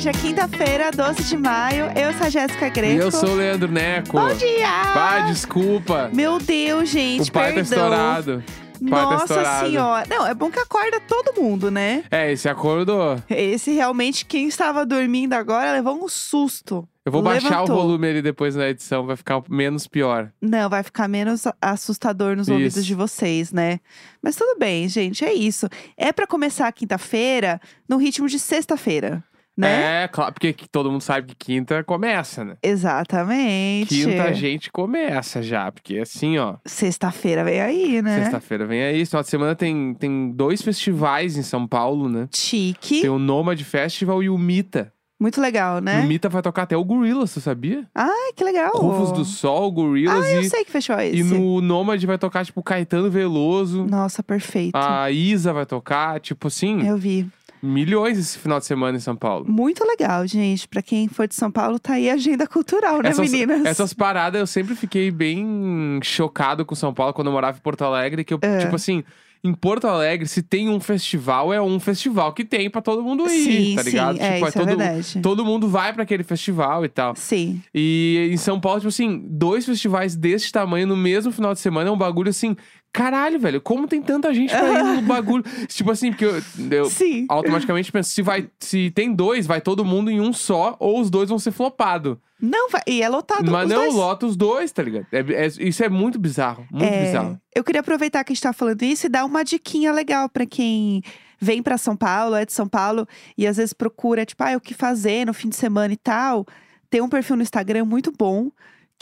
Hoje 0.00 0.08
é 0.08 0.12
quinta-feira, 0.12 0.90
12 0.90 1.24
de 1.24 1.36
maio. 1.36 1.92
Eu 1.94 2.10
sou 2.14 2.26
a 2.26 2.30
Jéssica 2.30 2.70
Greco. 2.70 2.94
E 2.94 3.04
eu 3.04 3.10
sou 3.10 3.32
o 3.32 3.34
Leandro 3.34 3.70
Neco. 3.70 4.18
Bom 4.18 4.32
dia! 4.32 4.66
Pá, 4.94 5.20
desculpa. 5.26 6.10
Meu 6.14 6.38
Deus, 6.38 6.88
gente, 6.88 7.28
o 7.28 7.32
pai 7.34 7.52
perdão. 7.52 7.68
tá 7.68 7.74
estourado. 7.74 8.44
Pai 8.80 9.04
tá 9.04 9.10
Nossa 9.10 9.24
estourado. 9.24 9.66
senhora. 9.66 10.06
Não, 10.08 10.26
é 10.26 10.32
bom 10.32 10.50
que 10.50 10.58
acorda 10.58 10.98
todo 11.00 11.38
mundo, 11.38 11.70
né? 11.70 12.02
É, 12.10 12.32
esse 12.32 12.48
acordou. 12.48 13.22
Esse 13.28 13.72
realmente, 13.72 14.24
quem 14.24 14.48
estava 14.48 14.86
dormindo 14.86 15.34
agora, 15.34 15.70
levou 15.72 16.02
um 16.02 16.08
susto. 16.08 16.88
Eu 17.04 17.12
vou 17.12 17.20
baixar 17.20 17.60
Levantou. 17.60 17.76
o 17.76 17.78
volume 17.80 18.08
ali 18.08 18.22
depois 18.22 18.56
na 18.56 18.68
edição, 18.68 19.04
vai 19.04 19.16
ficar 19.16 19.42
menos 19.50 19.86
pior. 19.86 20.30
Não, 20.40 20.70
vai 20.70 20.82
ficar 20.82 21.08
menos 21.08 21.44
assustador 21.60 22.36
nos 22.36 22.46
Isso. 22.46 22.52
ouvidos 22.54 22.86
de 22.86 22.94
vocês, 22.94 23.52
né? 23.52 23.80
Mas 24.22 24.36
tudo 24.36 24.58
bem, 24.58 24.88
gente, 24.88 25.24
é 25.24 25.32
isso. 25.34 25.68
É 25.96 26.10
pra 26.10 26.26
começar 26.26 26.68
a 26.68 26.72
quinta-feira 26.72 27.60
no 27.88 27.96
ritmo 27.98 28.28
de 28.28 28.38
sexta-feira, 28.38 29.22
né? 29.60 30.04
É, 30.04 30.08
claro, 30.08 30.32
porque 30.32 30.54
todo 30.72 30.90
mundo 30.90 31.02
sabe 31.02 31.28
que 31.28 31.34
quinta 31.34 31.84
começa, 31.84 32.44
né? 32.44 32.56
Exatamente. 32.62 33.88
Quinta 34.04 34.24
a 34.24 34.32
gente 34.32 34.70
começa 34.70 35.42
já, 35.42 35.70
porque 35.70 35.98
assim, 35.98 36.38
ó, 36.38 36.56
Sexta-feira 36.64 37.44
vem 37.44 37.60
aí, 37.60 38.02
né? 38.02 38.20
sexta-feira 38.22 38.66
vem 38.66 38.82
aí. 38.82 39.00
Esse 39.00 39.10
final 39.10 39.22
de 39.22 39.28
semana 39.30 39.54
tem, 39.54 39.94
tem 39.94 40.30
dois 40.32 40.62
festivais 40.62 41.36
em 41.36 41.42
São 41.42 41.66
Paulo, 41.66 42.08
né? 42.08 42.28
Chique. 42.34 43.00
Tem 43.02 43.10
o 43.10 43.18
Nomad 43.18 43.60
Festival 43.62 44.22
e 44.22 44.30
o 44.30 44.38
Mita. 44.38 44.92
Muito 45.22 45.38
legal, 45.38 45.82
né? 45.82 46.00
O 46.00 46.06
Mita 46.06 46.30
vai 46.30 46.40
tocar 46.40 46.62
até 46.62 46.74
o 46.74 46.82
Gorillaz, 46.82 47.30
você 47.32 47.42
sabia? 47.42 47.86
Ai, 47.94 48.32
que 48.34 48.42
legal. 48.42 48.72
Rufus 48.72 49.12
do 49.12 49.22
Sol, 49.22 49.70
Gorillaz 49.70 50.24
Ah, 50.24 50.30
eu 50.30 50.40
e, 50.40 50.48
sei 50.48 50.64
que 50.64 50.70
fechou 50.70 50.98
esse. 50.98 51.18
e 51.18 51.22
no 51.22 51.60
Nomad 51.60 52.02
vai 52.04 52.16
tocar, 52.16 52.42
tipo, 52.42 52.62
Caetano 52.62 53.10
Veloso. 53.10 53.84
Nossa, 53.84 54.22
perfeito. 54.22 54.74
A 54.76 55.10
Isa 55.10 55.52
vai 55.52 55.66
tocar, 55.66 56.18
tipo 56.20 56.48
assim, 56.48 56.86
Eu 56.88 56.96
vi. 56.96 57.28
Milhões 57.62 58.18
esse 58.18 58.38
final 58.38 58.58
de 58.58 58.66
semana 58.66 58.96
em 58.96 59.00
São 59.00 59.14
Paulo. 59.16 59.44
Muito 59.48 59.84
legal, 59.84 60.26
gente. 60.26 60.66
Pra 60.68 60.82
quem 60.82 61.08
for 61.08 61.26
de 61.28 61.34
São 61.34 61.50
Paulo, 61.50 61.78
tá 61.78 61.94
aí 61.94 62.08
a 62.10 62.14
agenda 62.14 62.46
cultural, 62.46 63.02
né, 63.02 63.10
essas, 63.10 63.30
meninas? 63.30 63.64
essas 63.64 63.92
paradas 63.92 64.40
eu 64.40 64.46
sempre 64.46 64.74
fiquei 64.74 65.10
bem 65.10 66.00
chocado 66.02 66.64
com 66.64 66.74
São 66.74 66.92
Paulo 66.92 67.12
quando 67.12 67.26
eu 67.28 67.32
morava 67.32 67.58
em 67.58 67.60
Porto 67.60 67.82
Alegre, 67.82 68.24
que 68.24 68.32
eu, 68.34 68.38
É. 68.42 68.58
tipo 68.58 68.76
assim, 68.76 69.02
em 69.42 69.54
Porto 69.54 69.86
Alegre, 69.86 70.28
se 70.28 70.42
tem 70.42 70.68
um 70.68 70.78
festival, 70.78 71.50
é 71.52 71.60
um 71.62 71.80
festival 71.80 72.32
que 72.34 72.44
tem 72.44 72.68
pra 72.68 72.82
todo 72.82 73.02
mundo 73.02 73.24
ir, 73.26 73.30
sim, 73.70 73.74
tá 73.74 73.82
ligado? 73.82 74.16
sim. 74.18 74.22
É, 74.22 74.34
tipo, 74.34 74.48
isso 74.48 74.58
todo, 74.58 74.68
é 74.68 74.76
verdade. 74.76 75.20
todo 75.22 75.44
mundo 75.46 75.66
vai 75.68 75.92
pra 75.94 76.02
aquele 76.02 76.22
festival 76.22 76.84
e 76.84 76.88
tal. 76.90 77.16
Sim. 77.16 77.62
E 77.74 78.28
em 78.32 78.36
São 78.36 78.60
Paulo, 78.60 78.80
tipo 78.80 78.88
assim, 78.88 79.24
dois 79.30 79.64
festivais 79.64 80.14
desse 80.14 80.52
tamanho 80.52 80.86
no 80.86 80.96
mesmo 80.96 81.32
final 81.32 81.54
de 81.54 81.60
semana 81.60 81.88
é 81.88 81.92
um 81.92 81.96
bagulho 81.96 82.28
assim. 82.28 82.54
Caralho, 82.92 83.38
velho, 83.38 83.60
como 83.60 83.86
tem 83.86 84.02
tanta 84.02 84.34
gente 84.34 84.50
pra 84.50 84.68
ir 84.80 84.82
no 84.96 85.02
bagulho? 85.06 85.44
tipo 85.68 85.90
assim, 85.92 86.10
porque 86.10 86.24
eu, 86.24 86.42
eu 86.70 86.84
Sim. 86.86 87.24
automaticamente 87.28 87.90
penso, 87.92 88.10
se, 88.10 88.20
vai, 88.20 88.48
se 88.58 88.90
tem 88.90 89.12
dois, 89.14 89.46
vai 89.46 89.60
todo 89.60 89.84
mundo 89.84 90.10
em 90.10 90.20
um 90.20 90.32
só, 90.32 90.76
ou 90.80 91.00
os 91.00 91.08
dois 91.08 91.28
vão 91.28 91.38
ser 91.38 91.52
flopados. 91.52 92.16
Não, 92.42 92.68
vai. 92.70 92.80
E 92.86 93.02
é 93.02 93.08
lotado 93.08 93.50
Mas 93.50 93.64
os 93.66 93.70
não, 93.70 93.82
dois. 93.82 93.94
lota 93.94 94.26
os 94.26 94.36
dois, 94.36 94.72
tá 94.72 94.82
ligado? 94.82 95.06
É- 95.12 95.18
é- 95.20 95.46
isso 95.46 95.84
é 95.84 95.88
muito 95.88 96.18
bizarro, 96.18 96.66
muito 96.70 96.84
É, 96.84 97.04
bizarro. 97.04 97.40
Eu 97.54 97.62
queria 97.62 97.80
aproveitar 97.80 98.24
que 98.24 98.32
a 98.32 98.34
gente 98.34 98.42
tá 98.42 98.52
falando 98.52 98.82
isso 98.82 99.06
e 99.06 99.08
dar 99.08 99.24
uma 99.24 99.44
diquinha 99.44 99.92
legal 99.92 100.28
pra 100.28 100.44
quem 100.46 101.02
vem 101.38 101.62
pra 101.62 101.78
São 101.78 101.96
Paulo, 101.96 102.34
é 102.34 102.44
de 102.44 102.52
São 102.52 102.66
Paulo 102.66 103.06
e 103.38 103.46
às 103.46 103.56
vezes 103.56 103.72
procura, 103.72 104.26
tipo, 104.26 104.42
ah, 104.42 104.56
o 104.56 104.60
que 104.60 104.74
fazer 104.74 105.26
no 105.26 105.32
fim 105.34 105.48
de 105.48 105.56
semana 105.56 105.92
e 105.92 105.96
tal. 105.96 106.44
Tem 106.90 107.00
um 107.00 107.08
perfil 107.08 107.36
no 107.36 107.42
Instagram 107.42 107.84
muito 107.84 108.10
bom 108.10 108.50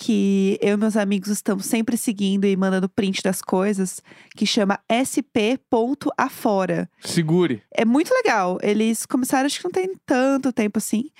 que 0.01 0.57
eu 0.63 0.75
e 0.75 0.77
meus 0.77 0.97
amigos 0.97 1.29
estamos 1.29 1.67
sempre 1.67 1.97
seguindo 1.97 2.45
e 2.45 2.57
mandando 2.57 2.89
print 2.89 3.21
das 3.21 3.43
coisas, 3.43 4.01
que 4.37 4.47
chama 4.47 4.79
sp.afora. 4.89 6.89
Segure. 7.01 7.61
É 7.75 7.85
muito 7.85 8.15
legal. 8.15 8.59
Eles 8.63 9.05
começaram, 9.05 9.47
acho 9.47 9.59
que 9.59 9.65
não 9.65 9.73
tem 9.73 9.93
tanto 10.07 10.53
tempo 10.53 10.79
assim. 10.79 11.11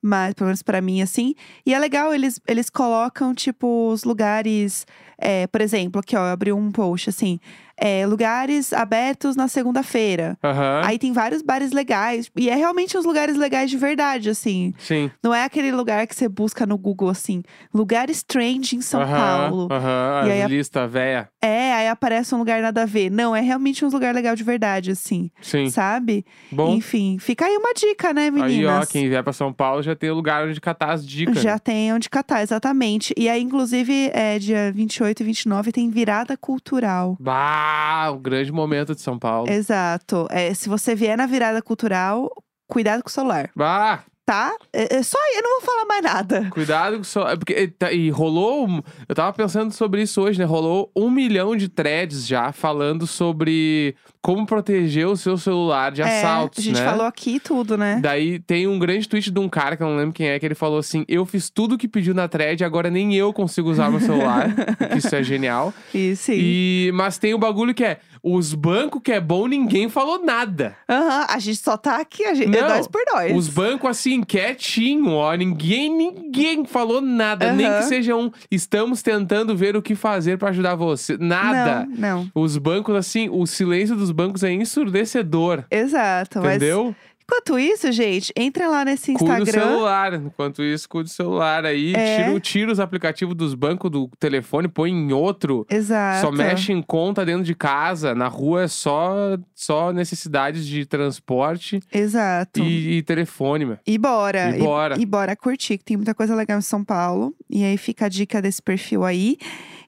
Mas, 0.00 0.32
pelo 0.34 0.46
menos 0.46 0.62
pra 0.62 0.80
mim, 0.80 1.02
assim. 1.02 1.34
E 1.64 1.74
é 1.74 1.78
legal, 1.78 2.12
eles, 2.12 2.40
eles 2.48 2.70
colocam, 2.70 3.34
tipo, 3.34 3.90
os 3.92 4.02
lugares. 4.02 4.86
É, 5.22 5.46
por 5.46 5.60
exemplo, 5.60 6.00
aqui, 6.00 6.16
ó, 6.16 6.20
eu 6.26 6.32
abri 6.32 6.52
um 6.52 6.70
post 6.70 7.08
assim. 7.08 7.38
é, 7.84 8.06
lugares 8.06 8.72
abertos 8.72 9.34
na 9.34 9.48
segunda-feira. 9.48 10.38
Aham. 10.44 10.82
Aí 10.84 10.98
tem 10.98 11.12
vários 11.12 11.42
bares 11.42 11.72
legais. 11.72 12.30
E 12.36 12.48
é 12.48 12.54
realmente 12.54 12.96
uns 12.96 13.04
lugares 13.04 13.34
legais 13.36 13.70
de 13.70 13.76
verdade, 13.76 14.30
assim. 14.30 14.72
Sim. 14.78 15.10
Não 15.22 15.34
é 15.34 15.42
aquele 15.44 15.72
lugar 15.72 16.06
que 16.06 16.14
você 16.14 16.28
busca 16.28 16.64
no 16.66 16.78
Google, 16.78 17.08
assim. 17.08 17.42
Lugares 17.74 18.22
trend 18.22 18.76
em 18.76 18.80
São 18.80 19.00
Aham, 19.00 19.16
Paulo. 19.16 19.68
Aham, 19.72 20.28
E 20.28 20.30
aí 20.30 20.42
a- 20.42 20.46
lista 20.46 20.86
véia. 20.86 21.28
É, 21.40 21.72
aí 21.72 21.88
aparece 21.88 22.32
um 22.34 22.38
lugar 22.38 22.62
nada 22.62 22.82
a 22.82 22.86
ver. 22.86 23.10
Não, 23.10 23.34
é 23.34 23.40
realmente 23.40 23.84
um 23.84 23.88
lugar 23.88 24.14
legal 24.14 24.36
de 24.36 24.44
verdade, 24.44 24.92
assim. 24.92 25.28
Sim. 25.40 25.68
Sabe? 25.68 26.24
Bom, 26.52 26.74
Enfim, 26.76 27.16
fica 27.18 27.46
aí 27.46 27.56
uma 27.56 27.74
dica, 27.74 28.12
né, 28.12 28.30
meninas? 28.30 28.70
aí 28.70 28.82
ó, 28.82 28.86
quem 28.86 29.08
vier 29.08 29.24
pra 29.24 29.32
São 29.32 29.52
Paulo 29.52 29.82
já 29.82 29.96
tem 29.96 30.10
lugar 30.12 30.46
onde 30.46 30.60
catar 30.60 30.92
as 30.92 31.04
dicas. 31.04 31.42
Já 31.42 31.54
né? 31.54 31.58
tem 31.58 31.92
onde 31.92 32.08
catar, 32.08 32.42
exatamente. 32.42 33.12
E 33.16 33.28
aí, 33.28 33.42
inclusive, 33.42 34.10
é, 34.14 34.38
dia 34.38 34.70
28 34.72 35.11
e 35.20 35.24
29 35.24 35.72
tem 35.72 35.90
virada 35.90 36.36
cultural. 36.36 37.16
Bah, 37.20 38.10
o 38.10 38.18
grande 38.18 38.50
momento 38.52 38.94
de 38.94 39.00
São 39.00 39.18
Paulo. 39.18 39.50
Exato. 39.50 40.26
É, 40.30 40.52
se 40.54 40.68
você 40.68 40.94
vier 40.94 41.16
na 41.16 41.26
virada 41.26 41.60
cultural, 41.62 42.30
cuidado 42.68 43.02
com 43.02 43.08
o 43.08 43.12
celular, 43.12 43.50
Bah, 43.54 44.04
tá? 44.32 44.56
É, 44.72 44.96
é 44.96 45.02
só 45.02 45.18
eu 45.36 45.42
não 45.42 45.60
vou 45.60 45.60
falar 45.60 45.84
mais 45.84 46.02
nada. 46.02 46.48
cuidado 46.50 46.96
com 46.98 47.04
só. 47.04 47.28
É 47.28 47.36
porque, 47.36 47.52
e 47.52 47.68
tá- 47.68 47.92
e 47.92 48.08
rolou. 48.10 48.66
um- 48.66 48.80
Eu 49.08 49.14
tava 49.14 49.32
pensando 49.32 49.72
sobre 49.72 50.02
isso 50.02 50.22
hoje, 50.22 50.38
né? 50.38 50.44
Rolou 50.46 50.90
um 50.96 51.10
milhão 51.10 51.54
de 51.54 51.68
threads 51.68 52.26
já 52.26 52.50
falando 52.52 53.06
sobre 53.06 53.94
como 54.22 54.46
proteger 54.46 55.06
o 55.06 55.16
seu 55.16 55.36
celular 55.36 55.90
de 55.92 56.00
É, 56.00 56.04
assaltos, 56.20 56.60
a 56.60 56.62
gente 56.62 56.78
né? 56.80 56.84
falou 56.84 57.04
aqui 57.06 57.40
tudo, 57.40 57.76
né? 57.76 57.98
Daí 58.00 58.38
tem 58.38 58.66
um 58.66 58.78
grande 58.78 59.08
tweet 59.08 59.30
de 59.30 59.38
um 59.38 59.48
cara 59.48 59.76
que 59.76 59.82
eu 59.82 59.88
não 59.88 59.96
lembro 59.96 60.14
quem 60.14 60.28
é, 60.28 60.38
que 60.38 60.46
ele 60.46 60.54
falou 60.54 60.78
assim: 60.78 61.04
Eu 61.08 61.26
fiz 61.26 61.50
tudo 61.50 61.76
que 61.76 61.86
pediu 61.88 62.14
na 62.14 62.26
thread, 62.28 62.64
agora 62.64 62.88
nem 62.90 63.14
eu 63.14 63.32
consigo 63.32 63.68
usar 63.70 63.90
meu 63.90 64.00
celular. 64.00 64.48
que 64.92 64.98
isso 64.98 65.14
é 65.14 65.22
genial. 65.22 65.74
E 65.92 66.14
sim. 66.16 66.36
E, 66.38 66.90
mas 66.94 67.18
tem 67.18 67.34
o 67.34 67.38
bagulho 67.38 67.74
que 67.74 67.84
é: 67.84 67.98
os 68.22 68.54
bancos 68.54 69.00
que 69.02 69.10
é 69.10 69.20
bom, 69.20 69.46
ninguém 69.46 69.88
falou 69.88 70.24
nada. 70.24 70.76
Aham, 70.88 71.26
a 71.28 71.38
gente 71.38 71.58
só 71.58 71.76
tá 71.76 71.96
aqui, 71.96 72.24
a 72.24 72.34
gente 72.34 72.56
é 72.56 72.60
Não, 72.60 72.68
nós 72.68 72.86
por 72.86 73.00
nós. 73.12 73.36
Os 73.36 73.48
bancos, 73.48 73.90
assim, 73.90 74.22
quietinho, 74.22 75.10
ó. 75.10 75.34
Ninguém, 75.34 75.90
ninguém 75.90 76.64
falou 76.64 77.00
nada. 77.00 77.52
Nem 77.52 77.66
que 77.66 77.82
seja 77.84 78.14
um. 78.14 78.30
Estamos 78.50 79.02
tentando 79.02 79.56
ver 79.56 79.76
o 79.76 79.82
que 79.82 79.94
fazer 79.94 80.38
pra 80.38 80.50
ajudar 80.50 80.74
você. 80.76 81.16
Nada. 81.18 81.86
Não, 81.86 82.22
não. 82.22 82.30
Os 82.34 82.56
bancos, 82.56 82.94
assim, 82.94 83.28
o 83.28 83.44
silêncio 83.46 83.96
dos 83.96 84.12
bancos 84.12 84.44
é 84.44 84.52
ensurdecedor. 84.52 85.64
Exato. 85.70 86.40
Mas 86.40 86.56
Entendeu? 86.56 86.94
Enquanto 87.32 87.58
isso, 87.58 87.90
gente, 87.90 88.32
entra 88.36 88.68
lá 88.68 88.84
nesse 88.84 89.14
Cuida 89.14 89.36
do 89.36 89.42
Instagram. 89.42 89.66
celular. 89.68 90.14
Enquanto 90.14 90.62
isso, 90.62 90.88
cuida 90.88 91.04
do 91.04 91.10
celular 91.10 91.64
aí. 91.64 91.94
É. 91.94 92.16
Tira, 92.24 92.32
o- 92.36 92.40
tira 92.40 92.72
os 92.72 92.78
aplicativos 92.78 93.34
dos 93.34 93.54
bancos 93.54 93.90
do 93.90 94.08
telefone, 94.18 94.68
põe 94.68 94.90
em 94.90 95.12
outro. 95.12 95.66
Exato. 95.70 96.26
Só 96.26 96.30
mexe 96.32 96.72
em 96.72 96.82
conta 96.82 97.24
dentro 97.24 97.42
de 97.44 97.54
casa. 97.54 98.14
Na 98.14 98.28
rua 98.28 98.64
é 98.64 98.68
só, 98.68 99.38
só 99.54 99.92
necessidades 99.92 100.66
de 100.66 100.84
transporte 100.84 101.80
Exato. 101.92 102.60
e, 102.60 102.98
e 102.98 103.02
telefone, 103.02 103.64
meu. 103.64 103.78
E 103.86 103.96
bora. 103.96 104.56
E 104.56 104.58
bora. 104.58 105.00
E, 105.00 105.06
bora 105.06 105.34
curtir, 105.34 105.78
que 105.78 105.84
tem 105.84 105.96
muita 105.96 106.14
coisa 106.14 106.34
legal 106.34 106.58
em 106.58 106.62
São 106.62 106.84
Paulo. 106.84 107.34
E 107.48 107.64
aí 107.64 107.76
fica 107.78 108.06
a 108.06 108.08
dica 108.08 108.42
desse 108.42 108.60
perfil 108.60 109.04
aí. 109.04 109.38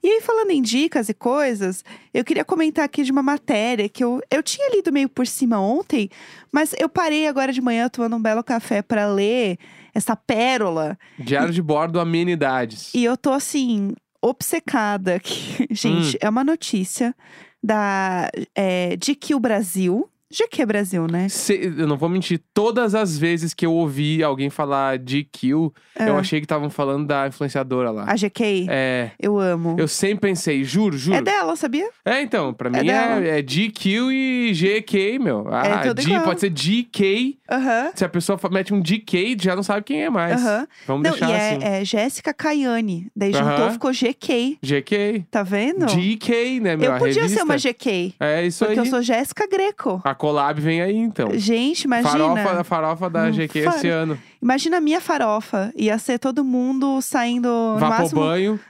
E 0.03 0.06
aí, 0.06 0.21
falando 0.21 0.50
em 0.50 0.60
dicas 0.60 1.09
e 1.09 1.15
coisas, 1.15 1.83
eu 2.12 2.22
queria 2.22 2.44
comentar 2.44 2.84
aqui 2.84 3.03
de 3.03 3.10
uma 3.10 3.22
matéria 3.22 3.88
que 3.88 4.04
eu, 4.04 4.21
eu 4.31 4.43
tinha 4.43 4.71
lido 4.71 4.93
meio 4.93 5.09
por 5.09 5.27
cima 5.27 5.59
ontem, 5.59 6.10
mas 6.53 6.75
eu 6.78 6.91
parei 6.91 7.27
agora 7.34 7.53
de 7.53 7.61
manhã 7.61 7.89
tomando 7.89 8.15
um 8.15 8.22
belo 8.22 8.45
café 8.45 8.81
para 8.81 9.07
ler 9.07 9.59
essa 9.92 10.15
pérola. 10.15 10.97
Diário 11.19 11.53
de 11.53 11.60
bordo, 11.60 11.98
amenidades. 11.98 12.95
E 12.95 13.04
eu 13.04 13.16
tô 13.16 13.33
assim, 13.33 13.92
obcecada 14.22 15.16
aqui. 15.16 15.66
Gente, 15.75 16.16
é 16.21 16.28
uma 16.28 16.45
notícia 16.45 17.15
da 17.63 18.31
é, 18.54 18.97
GQ 18.97 19.41
Brasil. 19.41 20.09
GQ 20.32 20.66
Brasil, 20.66 21.06
né? 21.06 21.28
Se- 21.28 21.72
eu 21.78 21.86
não 21.86 21.97
vou 21.97 22.09
mentir, 22.09 22.41
todas 22.53 22.94
as 22.94 23.16
vezes 23.16 23.54
que 23.54 23.65
eu 23.65 23.72
ouvi 23.72 24.22
alguém 24.22 24.50
falar 24.50 24.98
de 24.98 25.22
Kill, 25.24 25.72
eu 25.98 26.16
Ah. 26.16 26.21
achei 26.21 26.41
que 26.41 26.44
estavam 26.44 26.68
falando 26.71 27.06
da 27.06 27.28
influenciadora 27.28 27.91
lá. 27.91 28.04
A 28.09 28.16
GK? 28.16 28.66
É. 28.68 29.10
Eu 29.21 29.38
amo. 29.38 29.76
Eu 29.78 29.86
sempre 29.86 30.28
pensei, 30.30 30.65
juro, 30.65 30.97
juro. 30.98 31.16
É 31.16 31.22
dela, 31.22 31.54
sabia? 31.56 31.88
É, 32.04 32.21
então, 32.21 32.53
pra 32.53 32.68
É 32.68 32.72
mim 32.72 32.86
dela. 32.86 33.24
é, 33.24 33.38
é 33.38 33.42
GQ 33.42 34.10
e 34.12 34.53
GK, 34.54 35.18
meu. 35.18 35.47
Ah, 35.53 35.80
tudo 35.88 36.03
G, 36.03 36.18
pode 36.21 36.41
ser 36.41 36.50
GK. 36.50 37.38
Aham. 37.50 37.92
Se 37.94 38.04
a 38.04 38.09
pessoa 38.09 38.38
mete 38.50 38.72
um 38.74 38.80
GK, 38.80 39.36
já 39.41 39.54
não 39.54 39.62
sabe 39.62 39.84
quem 39.84 40.03
é 40.04 40.10
mais. 40.10 40.41
Aham. 40.44 40.66
Vamos 40.86 41.03
Não, 41.04 41.10
deixar 41.10 41.30
e 41.30 41.34
assim. 41.34 41.65
é, 41.65 41.80
é 41.80 41.84
Jéssica 41.84 42.34
Caiane. 42.34 43.09
Daí 43.15 43.32
juntou, 43.32 43.48
Aham. 43.66 43.71
ficou 43.72 43.92
GK. 43.92 44.59
GK. 44.62 45.24
Tá 45.30 45.42
vendo? 45.42 45.86
GK, 45.86 46.60
né, 46.60 46.76
meu? 46.76 46.92
eu 46.92 46.98
podia 46.98 47.28
ser 47.28 47.42
uma 47.42 47.56
GK. 47.56 48.15
É 48.18 48.44
isso 48.47 48.65
Porque 48.65 48.80
aí. 48.80 48.86
eu 48.86 48.91
sou 48.91 49.03
Jéssica 49.03 49.47
Greco. 49.47 50.00
A 50.04 50.14
collab 50.15 50.61
vem 50.61 50.81
aí, 50.81 50.97
então. 50.97 51.28
Gente, 51.34 51.83
imagina. 51.84 52.11
Farofa, 52.11 52.61
a 52.61 52.65
farofa 52.65 53.11
da 53.11 53.25
Hum, 53.25 53.33
GQ 53.33 53.63
fara- 53.65 53.77
esse 53.77 53.89
ano. 53.89 54.19
Imagina 54.43 54.77
a 54.77 54.81
minha 54.81 55.01
farofa. 55.01 55.72
Ia 55.77 55.99
ser 55.99 56.19
todo 56.19 56.45
mundo 56.45 57.01
saindo 57.03 57.49
Vá 57.78 57.91
pro 57.91 57.99
máximo. 57.99 58.21
banho. 58.21 58.61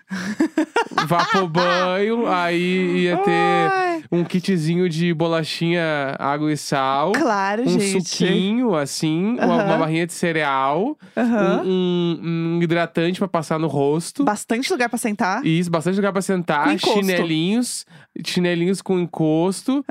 Vá 1.06 1.24
pro 1.24 1.48
banho, 1.48 2.26
aí 2.30 3.02
ia 3.04 3.16
ter 3.18 3.30
Ai, 3.72 3.93
um 4.14 4.24
kitzinho 4.24 4.88
de 4.88 5.12
bolachinha, 5.14 6.14
água 6.18 6.52
e 6.52 6.56
sal. 6.56 7.12
Claro, 7.12 7.62
Um 7.62 7.78
gente. 7.78 8.02
suquinho, 8.08 8.74
assim, 8.74 9.36
uma, 9.38 9.64
uma 9.64 9.76
barrinha 9.76 10.06
de 10.06 10.12
cereal, 10.12 10.96
um, 11.16 11.68
um- 11.68 12.20
um 12.58 12.62
hidratante 12.62 13.18
pra 13.18 13.28
passar 13.28 13.58
no 13.58 13.66
rosto. 13.66 14.24
Bastante 14.24 14.70
lugar 14.72 14.88
pra 14.88 14.98
sentar. 14.98 15.44
Isso, 15.44 15.70
bastante 15.70 15.96
lugar 15.96 16.12
pra 16.12 16.20
Com 16.20 16.26
sentar, 16.26 16.78
chinelinhos, 16.78 17.86
chinelinhos 18.24 18.80
com 18.82 18.98
encosto, 18.98 19.84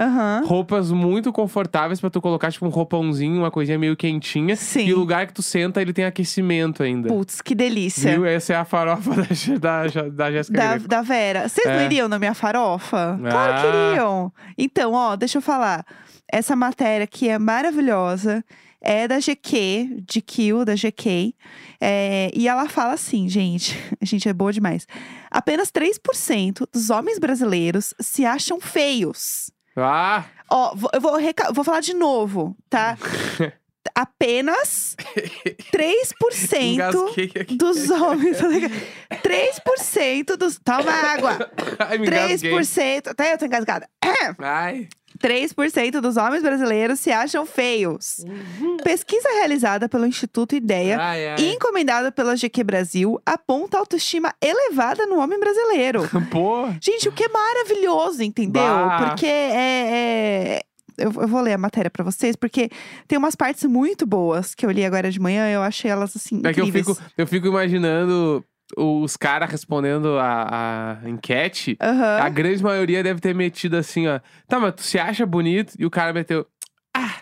roupas 0.45 0.91
muito 0.91 1.31
confortáveis 1.31 1.99
pra 1.99 2.09
tu 2.09 2.21
colocar, 2.21 2.51
tipo 2.51 2.65
um 2.65 2.69
roupãozinho, 2.69 3.39
uma 3.39 3.51
coisinha 3.51 3.77
meio 3.77 3.95
quentinha. 3.95 4.55
Sim. 4.55 4.87
E 4.87 4.93
o 4.93 4.99
lugar 4.99 5.27
que 5.27 5.33
tu 5.33 5.41
senta, 5.41 5.81
ele 5.81 5.93
tem 5.93 6.05
aquecimento 6.05 6.83
ainda. 6.83 7.09
Putz, 7.09 7.41
que 7.41 7.53
delícia. 7.55 8.11
Viu? 8.13 8.25
Essa 8.25 8.53
é 8.53 8.55
a 8.55 8.65
farofa 8.65 9.11
da, 9.59 9.87
da, 9.87 10.09
da 10.09 10.31
Jéssica 10.31 10.57
Da, 10.57 10.77
da 10.77 11.01
Vera. 11.01 11.47
Vocês 11.49 11.67
não 11.67 11.73
É. 11.81 11.85
iriam 11.85 12.07
na 12.07 12.19
minha 12.19 12.33
farofa? 12.33 13.17
Claro 13.21 13.53
que 13.61 13.67
Ah. 13.67 13.95
Iriam. 14.13 14.33
Então, 14.57 14.93
ó, 14.93 15.15
deixa 15.15 15.37
eu 15.37 15.41
falar. 15.41 15.85
Essa 16.31 16.55
matéria 16.55 17.03
aqui 17.03 17.29
é 17.29 17.39
maravilhosa. 17.39 18.43
É 18.85 19.07
da 19.07 19.17
GQ, 19.17 20.01
de 20.05 20.21
Kill, 20.21 20.65
da 20.65 20.75
GK. 20.75 21.33
É, 21.79 22.29
e 22.33 22.47
ela 22.49 22.67
fala 22.67 22.93
assim, 22.93 23.29
gente. 23.29 23.77
Gente, 24.01 24.27
é 24.27 24.33
boa 24.33 24.51
demais. 24.51 24.85
Apenas 25.31 25.71
3% 25.71 26.67
dos 26.71 26.89
homens 26.89 27.17
brasileiros 27.17 27.93
se 27.99 28.25
acham 28.25 28.59
feios. 28.59 29.49
Ah! 29.77 30.25
Ó, 30.51 30.75
eu 30.93 30.99
vou, 30.99 31.13
vou 31.53 31.63
falar 31.63 31.79
de 31.79 31.93
novo, 31.93 32.57
tá? 32.69 32.97
Apenas 33.95 34.95
3% 35.71 36.55
Engasguei 36.61 37.31
aqui. 37.39 37.55
dos 37.57 37.89
homens. 37.89 38.37
3% 38.39 40.35
dos. 40.37 40.59
Toma 40.63 40.91
água! 40.91 41.51
Ai, 41.79 41.97
me 41.97 42.07
engasguei. 42.07 42.51
3%. 42.51 43.07
Até 43.07 43.33
eu 43.33 43.37
tô 43.37 43.45
engasgada. 43.45 43.87
Ai. 44.39 44.87
3% 45.21 46.01
dos 46.01 46.17
homens 46.17 46.41
brasileiros 46.41 46.99
se 46.99 47.11
acham 47.11 47.45
feios. 47.45 48.17
Pesquisa 48.83 49.29
realizada 49.29 49.87
pelo 49.87 50.07
Instituto 50.07 50.55
Ideia 50.55 50.99
Ai, 50.99 51.27
ai. 51.29 51.35
e 51.39 51.53
encomendada 51.53 52.11
pela 52.11 52.35
GQ 52.35 52.63
Brasil 52.63 53.21
aponta 53.23 53.77
autoestima 53.77 54.33
elevada 54.41 55.05
no 55.05 55.19
homem 55.19 55.39
brasileiro. 55.39 56.09
Pô. 56.31 56.65
Gente, 56.81 57.07
o 57.07 57.11
que 57.11 57.25
é 57.25 57.29
maravilhoso, 57.29 58.23
entendeu? 58.23 58.63
Bah. 58.63 59.05
Porque 59.09 59.27
é. 59.27 60.62
Eu, 60.97 61.11
eu 61.11 61.27
vou 61.27 61.41
ler 61.41 61.53
a 61.53 61.57
matéria 61.57 61.89
pra 61.89 62.03
vocês, 62.03 62.35
porque 62.35 62.69
tem 63.07 63.17
umas 63.17 63.35
partes 63.35 63.63
muito 63.65 64.05
boas 64.05 64.53
que 64.55 64.65
eu 64.65 64.71
li 64.71 64.85
agora 64.85 65.09
de 65.11 65.19
manhã, 65.19 65.49
eu 65.49 65.61
achei 65.61 65.89
elas 65.89 66.15
assim. 66.15 66.41
É 66.43 66.53
que 66.53 66.61
eu 66.61 66.71
fico, 66.71 66.97
eu 67.17 67.27
fico 67.27 67.47
imaginando 67.47 68.43
os 68.77 69.15
caras 69.17 69.49
respondendo 69.49 70.17
a, 70.17 70.99
a 71.03 71.09
enquete. 71.09 71.77
Aham. 71.81 72.19
A 72.21 72.29
grande 72.29 72.63
maioria 72.63 73.03
deve 73.03 73.19
ter 73.19 73.35
metido 73.35 73.75
assim, 73.77 74.07
ó. 74.07 74.19
Tá, 74.47 74.59
mas 74.59 74.75
tu 74.75 74.83
se 74.83 74.97
acha 74.97 75.25
bonito? 75.25 75.73
E 75.77 75.85
o 75.85 75.89
cara 75.89 76.13
meteu. 76.13 76.45
Ah, 76.95 77.15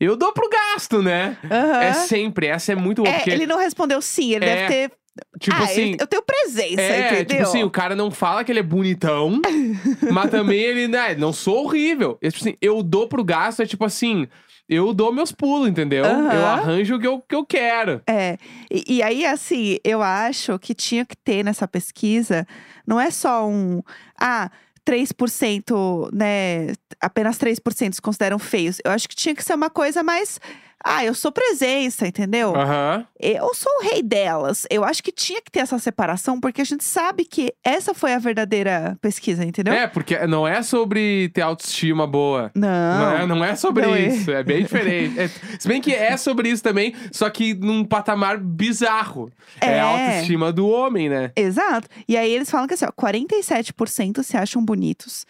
eu 0.00 0.16
dou 0.16 0.32
pro 0.32 0.48
gasto, 0.48 1.02
né? 1.02 1.36
Aham. 1.44 1.82
É 1.82 1.92
sempre, 1.92 2.46
essa 2.46 2.72
é 2.72 2.74
muito 2.74 3.02
boa. 3.02 3.14
É, 3.14 3.18
porque, 3.18 3.30
ele 3.30 3.46
não 3.46 3.58
respondeu 3.58 4.00
sim, 4.02 4.34
ele 4.34 4.44
É, 4.44 4.54
deve 4.56 4.68
ter. 4.68 4.96
Tipo 5.38 5.56
ah, 5.56 5.64
assim. 5.64 5.96
eu, 5.98 6.06
tenho 6.06 6.22
presença, 6.22 6.80
É, 6.80 7.06
entendeu? 7.06 7.24
tipo 7.26 7.42
assim, 7.42 7.62
o 7.62 7.70
cara 7.70 7.94
não 7.94 8.10
fala 8.10 8.44
que 8.44 8.52
ele 8.52 8.60
é 8.60 8.62
bonitão, 8.62 9.40
mas 10.12 10.30
também 10.30 10.58
ele, 10.58 10.88
né, 10.88 11.14
não 11.14 11.32
sou 11.32 11.64
horrível. 11.64 12.18
É, 12.22 12.30
tipo 12.30 12.42
assim, 12.42 12.56
eu 12.60 12.82
dou 12.82 13.08
pro 13.08 13.24
gasto, 13.24 13.62
é 13.62 13.66
tipo 13.66 13.84
assim, 13.84 14.26
eu 14.68 14.92
dou 14.92 15.12
meus 15.12 15.30
pulos, 15.30 15.68
entendeu? 15.68 16.04
Aham. 16.04 16.32
Eu 16.32 16.46
arranjo 16.46 16.96
o 16.96 17.00
que 17.00 17.06
eu, 17.06 17.20
que 17.20 17.34
eu 17.34 17.46
quero. 17.46 18.02
É. 18.06 18.36
E, 18.70 18.96
e 18.96 19.02
aí, 19.02 19.24
assim, 19.24 19.78
eu 19.84 20.02
acho 20.02 20.58
que 20.58 20.74
tinha 20.74 21.04
que 21.04 21.16
ter 21.16 21.44
nessa 21.44 21.68
pesquisa, 21.68 22.46
não 22.86 23.00
é 23.00 23.10
só 23.10 23.46
um. 23.48 23.82
Ah, 24.20 24.50
3%, 24.86 26.10
né? 26.12 26.72
Apenas 27.00 27.36
3% 27.38 27.94
se 27.94 28.00
consideram 28.00 28.38
feios. 28.38 28.80
Eu 28.84 28.92
acho 28.92 29.08
que 29.08 29.16
tinha 29.16 29.34
que 29.34 29.42
ser 29.42 29.54
uma 29.54 29.68
coisa 29.68 30.02
mais. 30.02 30.40
Ah, 30.88 31.04
eu 31.04 31.14
sou 31.14 31.32
presença, 31.32 32.06
entendeu? 32.06 32.54
Aham. 32.54 33.04
Eu 33.18 33.52
sou 33.54 33.72
o 33.80 33.82
rei 33.82 34.02
delas. 34.02 34.66
Eu 34.70 34.84
acho 34.84 35.02
que 35.02 35.10
tinha 35.10 35.42
que 35.42 35.50
ter 35.50 35.60
essa 35.60 35.78
separação, 35.80 36.38
porque 36.40 36.60
a 36.60 36.64
gente 36.64 36.84
sabe 36.84 37.24
que 37.24 37.52
essa 37.64 37.92
foi 37.92 38.12
a 38.14 38.18
verdadeira 38.20 38.96
pesquisa, 39.00 39.44
entendeu? 39.44 39.74
É, 39.74 39.86
porque 39.88 40.16
não 40.26 40.46
é 40.46 40.62
sobre 40.62 41.28
ter 41.30 41.40
autoestima 41.42 42.06
boa. 42.06 42.52
Não. 42.54 42.68
Não 42.68 43.10
é, 43.16 43.26
não 43.26 43.44
é 43.44 43.56
sobre 43.56 43.84
Não 43.86 43.94
é. 43.96 44.00
isso, 44.02 44.30
é 44.30 44.44
bem 44.44 44.62
diferente. 44.62 45.16
É, 45.18 45.28
se 45.58 45.66
bem 45.66 45.80
que 45.80 45.92
é 45.92 46.16
sobre 46.16 46.48
isso 46.50 46.62
também, 46.62 46.94
só 47.10 47.28
que 47.30 47.54
num 47.54 47.84
patamar 47.84 48.38
bizarro. 48.38 49.30
É, 49.60 49.72
É. 49.72 49.80
a 49.80 49.84
autoestima 49.86 50.52
do 50.52 50.68
homem, 50.68 51.08
né? 51.08 51.32
Exato. 51.34 51.88
E 52.06 52.16
aí 52.16 52.30
eles 52.30 52.50
falam 52.50 52.66
que 52.68 52.74
assim, 52.74 52.84
ó, 52.84 52.92
47% 52.92 54.22
se 54.22 54.36
acham 54.36 54.64
bonitos. 54.64 55.26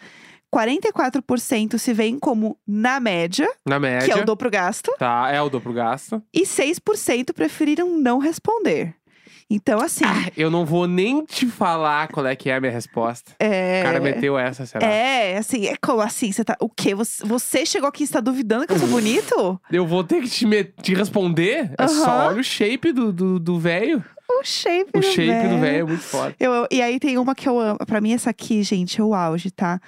44% 0.53 1.77
se 1.77 1.93
veem 1.93 2.17
como 2.19 2.57
na 2.67 2.99
média, 2.99 3.47
Na 3.65 3.79
média. 3.79 4.05
que 4.07 4.11
é 4.19 4.21
o 4.21 4.25
dou 4.25 4.35
pro 4.37 4.49
gasto. 4.49 4.91
Tá, 4.97 5.29
é 5.31 5.41
o 5.41 5.49
dou 5.49 5.61
pro 5.61 5.73
gasto. 5.73 6.21
E 6.33 6.43
6% 6.43 7.33
preferiram 7.33 7.97
não 7.97 8.17
responder. 8.19 8.93
Então, 9.49 9.79
assim, 9.79 10.03
Eu 10.35 10.51
não 10.51 10.65
vou 10.65 10.87
nem 10.87 11.23
te 11.23 11.45
falar 11.47 12.09
qual 12.09 12.25
é 12.27 12.35
que 12.35 12.49
é 12.49 12.55
a 12.57 12.59
minha 12.59 12.71
resposta. 12.71 13.31
é. 13.39 13.79
O 13.79 13.85
cara 13.85 13.99
meteu 14.01 14.37
essa, 14.37 14.65
será? 14.65 14.85
É, 14.85 15.37
assim, 15.37 15.67
é 15.67 15.75
como 15.81 16.01
assim? 16.01 16.33
Você 16.33 16.43
tá. 16.43 16.57
O 16.59 16.67
quê? 16.69 16.93
Você, 16.93 17.25
você 17.25 17.65
chegou 17.65 17.87
aqui 17.87 18.03
e 18.03 18.05
está 18.05 18.19
duvidando 18.19 18.67
que 18.67 18.73
eu 18.73 18.77
sou 18.79 18.89
bonito? 18.89 19.57
Eu 19.71 19.87
vou 19.87 20.03
ter 20.03 20.21
que 20.21 20.27
te, 20.29 20.45
me- 20.45 20.65
te 20.65 20.93
responder? 20.93 21.71
É 21.77 21.87
só 21.87 22.27
olha 22.27 22.41
o 22.41 22.43
shape 22.43 22.91
do 22.91 23.13
do 23.13 23.39
do 23.39 23.57
velho. 23.57 24.03
O 24.29 24.43
shape 24.43 24.89
O 24.93 24.99
do 24.99 25.05
shape 25.05 25.47
do 25.47 25.47
velho 25.47 25.53
é 25.55 25.59
velho. 25.59 25.87
muito 25.87 26.03
foda. 26.03 26.35
Eu, 26.37 26.67
e 26.69 26.81
aí 26.81 26.99
tem 26.99 27.17
uma 27.17 27.33
que 27.33 27.47
eu 27.47 27.57
amo. 27.57 27.77
Pra 27.87 28.01
mim, 28.01 28.11
essa 28.11 28.29
aqui, 28.31 28.61
gente, 28.63 28.99
é 28.99 29.03
o 29.03 29.13
auge, 29.13 29.49
tá? 29.49 29.79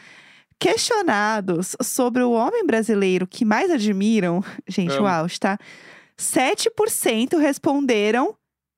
Questionados 0.60 1.76
sobre 1.82 2.22
o 2.22 2.32
homem 2.32 2.66
brasileiro 2.66 3.26
que 3.26 3.46
mais 3.46 3.72
admiram, 3.72 4.44
gente, 4.68 4.94
o 4.94 5.00
Amo. 5.00 5.08
auge, 5.08 5.40
tá? 5.40 5.58
7% 6.18 7.38
responderam 7.40 8.36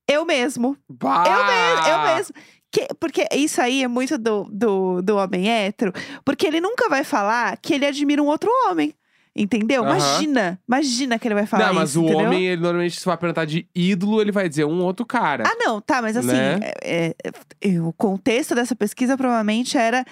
eu 0.08 0.24
mesmo. 0.24 0.76
Bah! 0.88 1.24
Eu 1.26 1.44
mesmo, 1.44 1.88
eu 1.88 2.14
mesmo. 2.16 2.34
Que- 2.70 2.88
porque 2.98 3.26
isso 3.34 3.60
aí 3.60 3.82
é 3.82 3.88
muito 3.88 4.16
do, 4.16 4.44
do, 4.50 5.02
do 5.02 5.16
homem 5.16 5.48
hétero, 5.50 5.92
porque 6.24 6.46
ele 6.46 6.60
nunca 6.60 6.88
vai 6.88 7.04
falar 7.04 7.56
que 7.58 7.74
ele 7.74 7.86
admira 7.86 8.22
um 8.22 8.26
outro 8.26 8.50
homem. 8.68 8.94
Entendeu? 9.34 9.82
Aham. 9.82 9.96
Imagina, 9.96 10.60
imagina 10.68 11.18
que 11.18 11.26
ele 11.26 11.34
vai 11.34 11.46
falar 11.46 11.68
Não, 11.68 11.74
mas 11.74 11.90
isso, 11.90 12.02
o 12.02 12.04
entendeu? 12.04 12.26
homem, 12.26 12.44
ele 12.48 12.60
normalmente, 12.60 13.00
se 13.00 13.06
vai 13.06 13.16
perguntar 13.16 13.46
de 13.46 13.66
ídolo, 13.74 14.20
ele 14.20 14.30
vai 14.30 14.46
dizer 14.46 14.66
um 14.66 14.82
outro 14.82 15.06
cara. 15.06 15.44
Ah, 15.46 15.56
não, 15.58 15.80
tá, 15.80 16.02
mas 16.02 16.18
assim, 16.18 16.26
Né? 16.26 16.60
é- 16.82 17.14
é- 17.24 17.68
é- 17.70 17.80
o 17.80 17.94
contexto 17.94 18.54
dessa 18.54 18.76
pesquisa 18.76 19.16
provavelmente 19.16 19.78
era: 19.78 20.04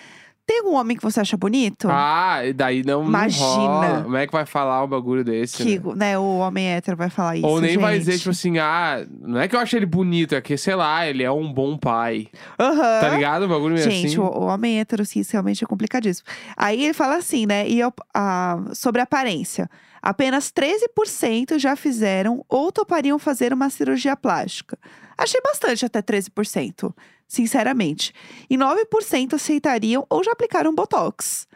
tem 0.50 0.62
um 0.64 0.74
homem 0.74 0.96
que 0.96 1.02
você 1.04 1.20
acha 1.20 1.36
bonito? 1.36 1.86
Ah, 1.88 2.44
e 2.44 2.52
daí 2.52 2.82
não, 2.84 3.02
não 3.02 3.08
Imagina. 3.08 3.44
rola. 3.46 4.02
Como 4.02 4.16
é 4.16 4.26
que 4.26 4.32
vai 4.32 4.44
falar 4.44 4.82
um 4.82 4.88
bagulho 4.88 5.22
desse, 5.22 5.58
que 5.58 5.78
né? 5.78 5.94
né, 5.94 6.18
o 6.18 6.38
homem 6.38 6.66
hétero 6.72 6.96
vai 6.96 7.08
falar 7.08 7.36
isso. 7.36 7.46
Ou 7.46 7.60
nem 7.60 7.78
vai 7.78 7.92
gente. 7.94 8.06
dizer, 8.06 8.18
tipo 8.18 8.30
assim, 8.30 8.58
ah, 8.58 9.06
não 9.20 9.38
é 9.40 9.46
que 9.46 9.54
eu 9.54 9.60
acho 9.60 9.76
ele 9.76 9.86
bonito, 9.86 10.34
é 10.34 10.40
que, 10.40 10.56
sei 10.56 10.74
lá, 10.74 11.06
ele 11.06 11.22
é 11.22 11.30
um 11.30 11.52
bom 11.52 11.78
pai. 11.78 12.26
Aham. 12.58 13.00
Tá 13.00 13.08
ligado? 13.10 13.44
Um 13.44 13.48
bagulho 13.48 13.74
meio 13.74 13.88
Gente, 13.88 14.06
assim. 14.08 14.18
o, 14.18 14.24
o 14.24 14.42
homem 14.46 14.80
hétero, 14.80 15.04
sim, 15.04 15.20
isso 15.20 15.30
realmente 15.32 15.62
é 15.62 15.66
complicadíssimo. 15.68 16.26
Aí 16.56 16.82
ele 16.82 16.94
fala 16.94 17.16
assim, 17.16 17.46
né? 17.46 17.68
E 17.68 17.78
eu- 17.78 17.92
a- 18.12 18.58
sobre 18.74 19.00
a 19.00 19.04
aparência. 19.04 19.70
Apenas 20.02 20.50
13% 20.50 21.58
já 21.60 21.76
fizeram 21.76 22.44
ou 22.48 22.72
topariam 22.72 23.18
fazer 23.20 23.52
uma 23.52 23.70
cirurgia 23.70 24.16
plástica. 24.16 24.76
Achei 25.16 25.40
bastante 25.42 25.84
até 25.84 26.00
13%, 26.02 26.92
sinceramente. 27.30 28.12
E 28.50 28.58
9% 28.58 29.34
aceitariam 29.34 30.04
ou 30.10 30.22
já 30.22 30.32
aplicaram 30.32 30.74
Botox. 30.74 31.46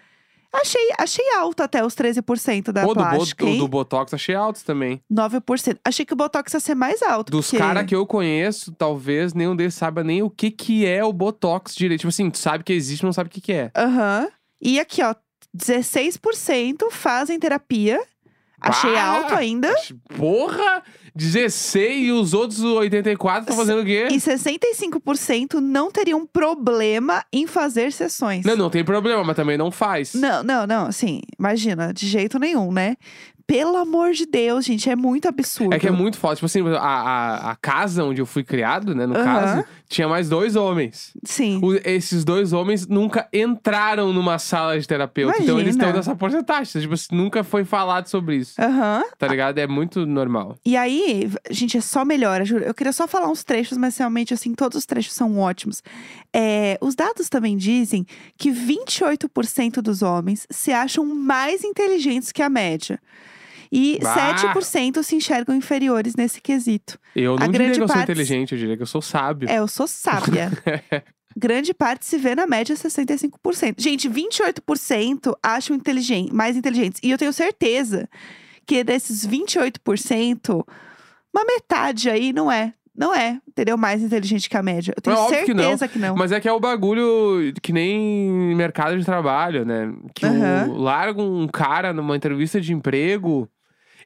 Achei, 0.52 0.88
achei 0.96 1.28
alto 1.34 1.64
até 1.64 1.84
os 1.84 1.96
13% 1.96 2.70
da 2.70 2.82
Pô, 2.82 2.94
do, 2.94 3.02
bo- 3.02 3.10
plástica, 3.10 3.44
do, 3.44 3.66
Botox 3.66 4.14
achei 4.14 4.36
altos 4.36 4.62
também. 4.62 5.02
9%. 5.12 5.78
Achei 5.84 6.06
que 6.06 6.12
o 6.12 6.16
Botox 6.16 6.54
ia 6.54 6.60
ser 6.60 6.76
mais 6.76 7.02
alto. 7.02 7.32
Dos 7.32 7.46
porque... 7.46 7.58
caras 7.58 7.84
que 7.84 7.94
eu 7.94 8.06
conheço, 8.06 8.70
talvez 8.70 9.34
nenhum 9.34 9.56
deles 9.56 9.74
saiba 9.74 10.04
nem 10.04 10.22
o 10.22 10.30
que 10.30 10.52
que 10.52 10.86
é 10.86 11.04
o 11.04 11.12
Botox 11.12 11.74
direito. 11.74 12.02
Tipo 12.02 12.10
assim, 12.10 12.30
sabe 12.32 12.62
que 12.62 12.72
existe, 12.72 13.02
mas 13.02 13.08
não 13.08 13.12
sabe 13.12 13.26
o 13.26 13.32
que 13.32 13.40
que 13.40 13.52
é. 13.52 13.72
Aham. 13.76 14.28
E 14.62 14.78
aqui, 14.78 15.02
ó, 15.02 15.12
16% 15.56 16.88
fazem 16.92 17.38
terapia. 17.40 18.00
Achei 18.64 18.97
alto 18.97 19.35
ainda. 19.35 19.75
Porra! 20.16 20.83
16 21.16 22.06
e 22.09 22.11
os 22.11 22.35
outros 22.35 22.61
84 22.61 23.42
estão 23.42 23.56
fazendo 23.56 23.83
o 23.83 23.85
quê? 23.85 24.09
E 24.11 24.16
65% 24.16 25.61
não 25.61 25.88
teriam 25.88 26.26
problema 26.26 27.25
em 27.33 27.47
fazer 27.47 27.92
sessões. 27.92 28.44
Não, 28.44 28.56
não 28.56 28.68
tem 28.68 28.85
problema, 28.85 29.23
mas 29.23 29.37
também 29.37 29.56
não 29.56 29.71
faz. 29.71 30.14
Não, 30.14 30.42
não, 30.42 30.66
não, 30.66 30.87
assim, 30.87 31.21
imagina, 31.38 31.94
de 31.94 32.09
jeito 32.09 32.37
nenhum, 32.38 32.73
né? 32.73 32.97
Pelo 33.46 33.76
amor 33.76 34.12
de 34.12 34.24
Deus, 34.26 34.64
gente, 34.64 34.88
é 34.88 34.96
muito 34.96 35.28
absurdo. 35.28 35.74
É 35.74 35.78
que 35.78 35.86
é 35.86 35.90
muito 35.90 36.16
foda. 36.18 36.34
Tipo 36.36 36.46
assim, 36.46 36.66
a, 36.68 36.78
a, 36.78 37.50
a 37.50 37.56
casa 37.56 38.02
onde 38.02 38.20
eu 38.20 38.26
fui 38.26 38.42
criado, 38.42 38.94
né, 38.94 39.06
no 39.06 39.14
Aham. 39.14 39.24
caso, 39.24 39.64
tinha 39.86 40.08
mais 40.08 40.28
dois 40.30 40.56
homens. 40.56 41.12
Sim. 41.24 41.60
O- 41.62 41.74
esses 41.84 42.24
dois 42.24 42.52
homens 42.54 42.86
nunca 42.86 43.28
entraram 43.32 44.12
numa 44.14 44.38
sala 44.38 44.78
de 44.80 44.86
terapeuta. 44.88 45.34
Então 45.42 45.60
eles 45.60 45.74
Imagina. 45.74 45.84
estão 45.84 45.92
nessa 45.96 46.16
porcentagem. 46.16 46.80
Tipo 46.80 46.94
assim, 46.94 47.08
nunca 47.14 47.44
foi 47.44 47.64
falado 47.64 48.06
sobre 48.08 48.36
isso. 48.36 48.60
Aham. 48.60 49.04
Tá 49.18 49.28
ligado? 49.28 49.58
É 49.58 49.66
muito 49.66 50.06
normal. 50.06 50.56
E 50.64 50.74
aí, 50.76 51.30
gente, 51.50 51.76
é 51.76 51.80
só 51.82 52.02
melhora, 52.04 52.44
juro. 52.46 52.64
Eu 52.64 52.72
queria 52.74 52.92
só 52.94 53.06
falar 53.06 53.28
uns 53.28 53.44
trechos, 53.44 53.76
mas 53.76 53.96
realmente, 53.98 54.32
assim, 54.32 54.54
todos 54.54 54.78
os 54.78 54.86
trechos 54.86 55.12
são 55.12 55.38
ótimos. 55.38 55.82
É, 56.32 56.78
os 56.80 56.94
dados 56.94 57.28
também 57.28 57.56
dizem 57.56 58.06
que 58.38 58.50
28% 58.50 59.82
dos 59.82 60.02
homens 60.02 60.46
se 60.50 60.72
acham 60.72 61.04
mais 61.04 61.62
inteligentes 61.62 62.32
que 62.32 62.42
a 62.42 62.48
média. 62.48 62.98
E 63.71 63.99
Bah! 64.02 64.37
7% 64.54 65.02
se 65.02 65.16
enxergam 65.16 65.54
inferiores 65.54 66.14
nesse 66.16 66.40
quesito. 66.40 66.99
Eu 67.14 67.35
A 67.37 67.40
não 67.40 67.49
diria 67.49 67.66
que 67.73 67.80
eu 67.80 67.87
sou 67.87 67.97
parte- 67.97 68.02
inteligente, 68.12 68.52
eu 68.52 68.59
diria 68.59 68.76
que 68.76 68.83
eu 68.83 68.87
sou 68.87 69.02
sábio. 69.02 69.49
É, 69.49 69.59
eu 69.59 69.68
sou 69.68 69.87
sábia. 69.87 70.50
Grande 71.37 71.75
parte 71.75 72.06
se 72.06 72.16
vê 72.16 72.35
na 72.35 72.47
média 72.47 72.76
65%. 72.76 73.75
Gente, 73.78 74.09
28% 74.09 75.35
acham 75.42 75.75
inteligente, 75.75 76.33
mais 76.33 76.56
inteligentes. 76.56 77.00
E 77.02 77.11
eu 77.11 77.18
tenho 77.18 77.33
certeza 77.33 78.09
que 78.66 78.85
desses 78.85 79.26
28%, 79.26 80.64
uma 81.35 81.44
metade 81.44 82.09
aí 82.09 82.33
não 82.33 82.50
é. 82.50 82.73
Não 82.97 83.12
é, 83.12 83.40
entendeu? 83.49 83.76
Mais 83.76 84.00
inteligente 84.00 84.49
que 84.49 84.56
a 84.56 84.62
média. 84.62 84.94
Eu 84.97 85.02
tenho 85.02 85.16
É 85.16 85.18
óbvio 85.18 85.44
que 85.44 85.52
não. 85.52 85.64
certeza 85.64 85.88
que 85.88 85.99
não. 85.99 86.14
Mas 86.14 86.30
é 86.30 86.38
que 86.38 86.49
é 86.49 86.52
o 86.52 86.61
bagulho 86.61 87.52
que 87.61 87.73
nem 87.73 88.54
mercado 88.54 88.97
de 88.97 89.04
trabalho, 89.04 89.64
né? 89.64 89.92
Que 90.14 90.25
o, 90.25 90.73
larga 90.76 91.21
um 91.21 91.49
cara 91.49 91.92
numa 91.92 92.14
entrevista 92.16 92.61
de 92.61 92.73
emprego, 92.73 93.49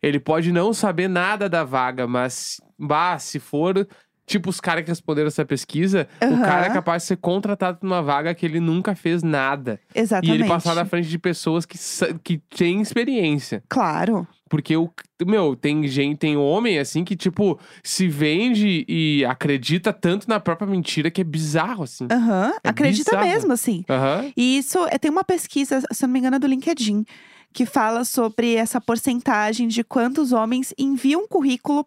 ele 0.02 0.21
pode 0.21 0.52
não 0.52 0.73
saber 0.73 1.09
nada 1.09 1.49
da 1.49 1.64
vaga, 1.64 2.07
mas, 2.07 2.61
bah, 2.78 3.19
se 3.19 3.38
for. 3.38 3.87
Tipo, 4.26 4.50
os 4.50 4.61
caras 4.61 4.85
que 4.85 4.90
responderam 4.90 5.28
essa 5.28 5.43
pesquisa, 5.43 6.07
o 6.21 6.25
Aham. 6.26 6.43
cara 6.43 6.67
é 6.67 6.71
capaz 6.71 7.02
de 7.02 7.09
ser 7.09 7.17
contratado 7.17 7.78
numa 7.81 8.02
vaga 8.02 8.35
que 8.35 8.45
ele 8.45 8.61
nunca 8.61 8.95
fez 8.95 9.23
nada. 9.23 9.81
Exatamente. 9.95 10.31
E 10.31 10.43
ele 10.43 10.47
passar 10.47 10.75
na 10.75 10.85
frente 10.85 11.09
de 11.09 11.19
pessoas 11.19 11.64
que, 11.64 11.78
que 12.23 12.37
têm 12.37 12.83
experiência. 12.83 13.62
Claro. 13.71 14.28
Porque 14.50 14.76
o. 14.76 14.90
Meu, 15.26 15.57
tem 15.57 15.87
gente, 15.88 16.19
tem 16.19 16.37
homem 16.37 16.78
assim 16.78 17.05
que, 17.05 17.17
tipo, 17.17 17.59
se 17.83 18.07
vende 18.07 18.85
e 18.87 19.25
acredita 19.25 19.93
tanto 19.95 20.28
na 20.28 20.38
própria 20.38 20.67
mentira 20.69 21.11
que 21.11 21.23
é 21.23 21.25
bizarro, 21.25 21.85
assim. 21.85 22.07
Aham. 22.12 22.52
É 22.62 22.69
Acredita 22.69 23.11
bizarro. 23.12 23.26
mesmo, 23.28 23.52
assim. 23.52 23.83
Aham. 23.88 24.31
E 24.37 24.59
isso 24.59 24.78
é, 24.90 24.99
tem 24.99 25.11
uma 25.11 25.25
pesquisa, 25.25 25.81
se 25.90 26.02
não 26.02 26.12
me 26.12 26.19
engano, 26.19 26.37
é 26.37 26.38
do 26.38 26.47
LinkedIn, 26.47 27.05
que 27.52 27.67
fala 27.67 28.05
sobre 28.05 28.55
essa 28.55 28.81
porcentagem 28.81 29.69
de 29.69 29.83
quantos 29.83 30.33
homens 30.33 30.73
enviam 30.78 31.26
currículo 31.26 31.87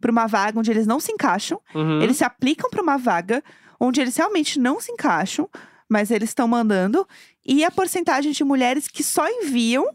para 0.00 0.10
uma 0.10 0.26
vaga 0.26 0.58
onde 0.58 0.70
eles 0.70 0.86
não 0.86 1.00
se 1.00 1.12
encaixam. 1.12 1.60
Uhum. 1.74 2.02
Eles 2.02 2.18
se 2.18 2.24
aplicam 2.24 2.70
para 2.70 2.82
uma 2.82 2.96
vaga 2.96 3.42
onde 3.78 4.00
eles 4.00 4.16
realmente 4.16 4.58
não 4.58 4.80
se 4.80 4.92
encaixam, 4.92 5.48
mas 5.88 6.10
eles 6.10 6.30
estão 6.30 6.48
mandando. 6.48 7.06
E 7.44 7.64
a 7.64 7.70
porcentagem 7.70 8.32
de 8.32 8.44
mulheres 8.44 8.88
que 8.88 9.02
só 9.02 9.28
enviam 9.28 9.88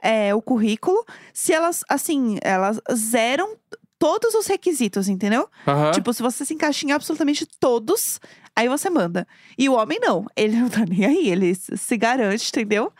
é, 0.00 0.34
o 0.34 0.42
currículo 0.42 1.04
se 1.32 1.52
elas, 1.52 1.82
assim, 1.88 2.38
elas 2.42 2.80
zeram 2.92 3.56
todos 3.98 4.34
os 4.34 4.46
requisitos, 4.46 5.08
entendeu? 5.08 5.48
Aham. 5.66 5.92
Tipo, 5.92 6.12
se 6.12 6.22
você 6.22 6.44
se 6.44 6.52
encaixa 6.52 6.84
em 6.84 6.92
absolutamente 6.92 7.46
todos, 7.58 8.20
aí 8.54 8.68
você 8.68 8.90
manda. 8.90 9.26
E 9.56 9.68
o 9.68 9.74
homem 9.74 9.98
não, 10.00 10.26
ele 10.36 10.56
não 10.60 10.68
tá 10.68 10.84
nem 10.86 11.04
aí, 11.06 11.30
ele 11.30 11.54
se 11.54 11.96
garante, 11.96 12.48
entendeu? 12.50 12.92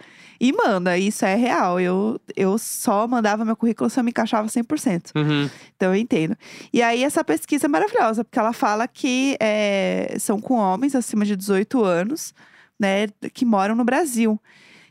E 0.45 0.53
manda, 0.53 0.99
isso 0.99 1.25
é 1.25 1.35
real. 1.35 1.81
Eu, 1.81 2.21
eu 2.37 2.59
só 2.59 3.09
mandava 3.09 3.47
meu 3.47 3.57
currículo 3.57 3.89
se 3.89 3.99
eu 3.99 4.05
me 4.05 4.11
encaixava 4.11 4.47
100%. 4.47 5.13
Uhum. 5.17 5.49
Então 5.75 5.95
eu 5.95 5.99
entendo. 5.99 6.37
E 6.71 6.83
aí 6.83 7.03
essa 7.03 7.25
pesquisa 7.25 7.65
é 7.65 7.69
maravilhosa, 7.69 8.23
porque 8.23 8.39
ela 8.39 8.53
fala 8.53 8.87
que 8.87 9.39
é, 9.41 10.15
são 10.21 10.39
com 10.39 10.57
homens 10.57 10.95
acima 10.95 11.25
de 11.25 11.35
18 11.35 11.83
anos, 11.83 12.35
né, 12.79 13.07
que 13.33 13.47
moram 13.47 13.75
no 13.75 13.87
Brasil. 13.87 14.39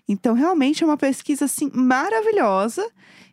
Então 0.09 0.33
realmente 0.33 0.83
é 0.83 0.87
uma 0.87 0.97
pesquisa 0.97 1.45
assim 1.45 1.69
maravilhosa. 1.71 2.83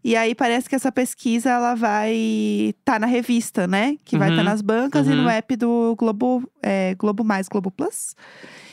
E 0.05 0.15
aí 0.15 0.35
parece 0.35 0.69
que 0.69 0.75
essa 0.75 0.93
pesquisa 0.93 1.49
ela 1.49 1.75
vai 1.75 2.13
estar 2.13 3.01
na 3.01 3.07
revista, 3.07 3.67
né? 3.67 3.97
Que 4.05 4.19
vai 4.19 4.29
estar 4.29 4.43
Uhum, 4.43 4.49
nas 4.49 4.61
bancas 4.61 5.07
e 5.07 5.11
no 5.11 5.23
uhum. 5.23 5.31
app 5.31 5.57
do 5.57 5.95
Globo, 5.97 6.47
é, 6.63 6.95
Globo 6.97 7.25
Mais, 7.25 7.49
Globo 7.49 7.71
Plus. 7.71 8.15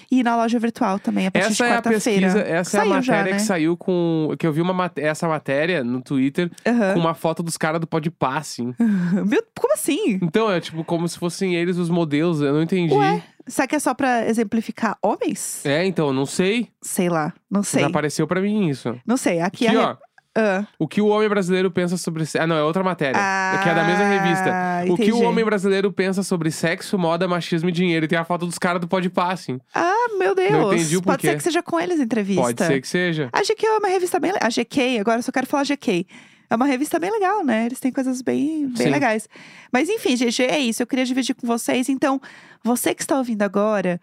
E 0.10 0.24
na 0.24 0.36
loja 0.36 0.58
virtual 0.60 1.00
também, 1.00 1.28
a 1.28 1.32
partir 1.32 1.48
Essa 1.48 1.56
de 1.56 1.64
é 1.64 1.66
a 1.66 1.76
quarta-feira. 1.82 2.28
pesquisa, 2.28 2.40
essa 2.40 2.50
é 2.50 2.60
a 2.60 2.64
Saiu 2.84 2.90
matéria 2.90 3.02
já, 3.04 3.24
né? 3.24 3.34
que 3.34 3.42
saiu 3.42 3.78
com. 3.78 4.34
Que 4.40 4.48
eu 4.48 4.54
vi 4.54 4.62
uma, 4.62 4.74
mate- 4.74 5.02
essa 5.02 5.28
matéria 5.28 5.84
no 5.84 6.02
Twitter 6.02 6.50
Aham. 6.66 6.94
com 6.94 7.00
uma 7.00 7.14
foto 7.14 7.44
dos 7.44 7.58
caras 7.58 7.82
do 7.82 7.88
Podpah, 7.88 8.38
assim. 8.38 8.74
Meu, 9.28 9.44
como 9.60 9.74
assim? 9.74 10.20
Então, 10.22 10.50
é 10.52 10.60
tipo 10.62 10.84
como 10.84 11.08
se 11.08 11.18
fossem 11.20 11.56
eles 11.56 11.78
os 11.78 11.90
modelos, 11.90 12.40
eu 12.42 12.54
não 12.54 12.62
entendi. 12.62 12.94
Ué, 12.94 13.22
será 13.46 13.68
que 13.68 13.76
é 13.76 13.80
só 13.80 13.94
pra 13.94 14.28
exemplificar 14.28 14.98
homens? 15.02 15.66
É, 15.66 15.86
então, 15.86 16.14
não 16.14 16.26
sei. 16.26 16.70
Sei 16.82 17.10
lá, 17.10 17.34
não 17.52 17.62
sei. 17.64 17.82
Já 17.82 17.88
apareceu 17.88 18.26
pra 18.28 18.40
mim 18.42 18.70
isso. 18.70 18.98
Não 19.06 19.18
sei, 19.18 19.42
aqui, 19.42 19.68
Aqui, 19.68 19.76
a. 19.78 19.92
ó. 19.92 20.07
Ah, 20.40 20.68
O 20.78 20.88
que 20.88 21.02
o 21.02 21.08
homem 21.08 21.28
brasileiro 21.28 21.72
pensa 21.72 21.98
sobre. 21.98 22.24
se- 22.26 22.38
Ah, 22.38 22.46
não, 22.46 22.56
é 22.56 22.62
outra 22.64 22.84
matéria. 22.84 23.18
é 23.18 23.58
que 23.64 23.70
é 23.70 23.74
da 23.74 23.84
mesma 23.84 24.06
revista. 24.06 24.52
Ah, 24.54 24.84
O 24.88 24.96
que 24.96 25.12
o 25.12 25.22
homem 25.24 25.44
brasileiro 25.44 25.92
pensa 25.92 26.22
sobre 26.22 26.52
sexo, 26.52 26.98
moda, 26.98 27.28
machismo 27.28 27.70
e 27.70 27.72
dinheiro. 27.72 28.06
E 28.06 28.08
tem 28.08 28.18
a 28.20 28.24
foto 28.24 28.46
dos 28.46 28.60
caras 28.60 28.80
do 28.80 28.88
Podpah, 28.88 29.32
assim. 29.34 29.60
Ah, 29.74 29.94
meu 30.20 30.36
Deus. 30.36 30.74
Entendi 30.74 30.98
o 30.98 31.02
Pode 31.02 31.18
porquê. 31.18 31.28
ser 31.30 31.38
que 31.38 31.44
seja 31.44 31.64
com 31.64 31.80
eles 31.80 32.00
a 32.00 32.04
entrevista. 32.04 32.42
Pode 32.44 32.64
ser 32.64 32.80
que 32.82 32.88
seja. 32.88 33.30
A 33.34 33.42
GQ 33.42 33.66
é 33.66 33.78
uma 33.80 33.88
revista 33.88 34.20
bem. 34.20 34.32
le- 34.32 34.40
A 34.42 34.50
GQ, 34.50 35.00
agora 35.00 35.18
eu 35.20 35.24
só 35.24 35.32
quero 35.32 35.48
falar 35.48 35.64
GQ. 35.64 36.06
É 36.50 36.56
uma 36.56 36.66
revista 36.66 36.98
bem 37.00 37.12
legal, 37.12 37.44
né? 37.44 37.66
Eles 37.66 37.80
têm 37.80 37.92
coisas 37.92 38.22
bem, 38.22 38.68
bem 38.68 38.86
Sim. 38.86 38.90
legais. 38.90 39.28
Mas 39.74 39.90
enfim, 39.90 40.16
gente, 40.16 40.42
é 40.44 40.60
isso. 40.60 40.82
Eu 40.84 40.88
queria 40.88 41.04
dividir 41.04 41.36
com 41.36 41.46
vocês. 41.48 41.90
Então, 41.90 42.22
você 42.64 42.94
que 42.94 43.02
está 43.02 43.18
ouvindo 43.18 43.42
agora, 43.42 44.00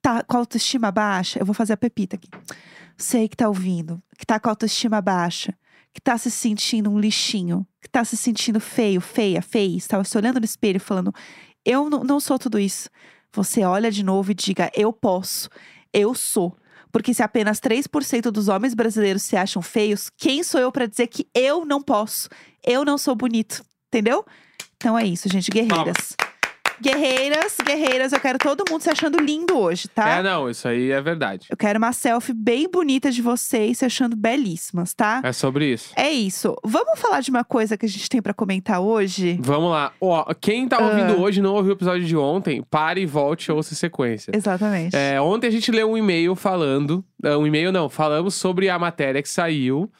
tá 0.00 0.22
com 0.22 0.36
a 0.36 0.40
autoestima 0.40 0.90
baixa, 0.90 1.38
eu 1.38 1.44
vou 1.44 1.54
fazer 1.54 1.72
a 1.74 1.76
pepita 1.76 2.16
aqui. 2.16 2.28
Aí 3.14 3.28
que 3.28 3.36
tá 3.36 3.48
ouvindo, 3.48 4.00
que 4.16 4.24
tá 4.24 4.38
com 4.38 4.48
a 4.48 4.52
autoestima 4.52 5.00
baixa, 5.00 5.52
que 5.92 6.00
tá 6.00 6.16
se 6.16 6.30
sentindo 6.30 6.90
um 6.90 6.98
lixinho, 6.98 7.66
que 7.80 7.88
tá 7.88 8.04
se 8.04 8.16
sentindo 8.16 8.58
feio, 8.60 9.00
feia, 9.00 9.42
feia, 9.42 9.76
está 9.76 10.02
se 10.02 10.16
olhando 10.16 10.38
no 10.38 10.44
espelho 10.44 10.76
e 10.76 10.80
falando: 10.80 11.12
eu 11.64 11.88
não, 11.88 12.02
não 12.02 12.20
sou 12.20 12.38
tudo 12.38 12.58
isso. 12.58 12.88
Você 13.32 13.64
olha 13.64 13.90
de 13.90 14.02
novo 14.02 14.30
e 14.30 14.34
diga: 14.34 14.70
eu 14.74 14.92
posso, 14.92 15.48
eu 15.92 16.14
sou. 16.14 16.56
Porque 16.90 17.14
se 17.14 17.22
apenas 17.22 17.58
3% 17.58 18.30
dos 18.30 18.48
homens 18.48 18.74
brasileiros 18.74 19.22
se 19.22 19.34
acham 19.34 19.62
feios, 19.62 20.10
quem 20.16 20.42
sou 20.42 20.60
eu 20.60 20.70
pra 20.70 20.84
dizer 20.84 21.06
que 21.06 21.26
eu 21.34 21.64
não 21.64 21.80
posso? 21.80 22.28
Eu 22.62 22.84
não 22.84 22.98
sou 22.98 23.14
bonito, 23.14 23.64
entendeu? 23.88 24.24
Então 24.76 24.98
é 24.98 25.06
isso, 25.06 25.28
gente, 25.28 25.50
guerreiras. 25.50 26.14
Guerreiras, 26.80 27.56
guerreiras, 27.64 28.12
eu 28.12 28.20
quero 28.20 28.38
todo 28.38 28.64
mundo 28.70 28.82
se 28.82 28.90
achando 28.90 29.18
lindo 29.20 29.56
hoje, 29.58 29.88
tá? 29.88 30.08
É, 30.18 30.22
não, 30.22 30.48
isso 30.50 30.66
aí 30.66 30.90
é 30.90 31.00
verdade. 31.00 31.46
Eu 31.50 31.56
quero 31.56 31.78
uma 31.78 31.92
selfie 31.92 32.32
bem 32.32 32.68
bonita 32.68 33.10
de 33.10 33.22
vocês 33.22 33.78
se 33.78 33.84
achando 33.84 34.16
belíssimas, 34.16 34.92
tá? 34.94 35.20
É 35.22 35.32
sobre 35.32 35.72
isso. 35.72 35.92
É 35.96 36.10
isso. 36.10 36.54
Vamos 36.64 36.98
falar 36.98 37.20
de 37.20 37.30
uma 37.30 37.44
coisa 37.44 37.76
que 37.76 37.86
a 37.86 37.88
gente 37.88 38.08
tem 38.08 38.20
pra 38.22 38.34
comentar 38.34 38.80
hoje? 38.80 39.38
Vamos 39.42 39.70
lá. 39.70 39.92
Ó, 40.00 40.24
quem 40.34 40.66
tá 40.68 40.78
Ah. 40.78 40.86
ouvindo 40.86 41.20
hoje 41.20 41.40
e 41.40 41.42
não 41.42 41.54
ouviu 41.54 41.72
o 41.72 41.76
episódio 41.76 42.04
de 42.06 42.16
ontem, 42.16 42.62
pare 42.62 43.02
e 43.02 43.06
volte 43.06 43.46
e 43.46 43.52
ouça 43.52 43.74
sequência. 43.74 44.32
Exatamente. 44.34 44.96
É, 44.96 45.20
ontem 45.20 45.46
a 45.46 45.50
gente 45.50 45.70
leu 45.70 45.90
um 45.90 45.96
e-mail 45.96 46.34
falando. 46.34 47.04
ah, 47.24 47.38
Um 47.38 47.46
e-mail 47.46 47.70
não, 47.72 47.88
falamos 47.88 48.34
sobre 48.34 48.68
a 48.68 48.78
matéria 48.78 49.22
que 49.22 49.28
saiu 49.28 49.90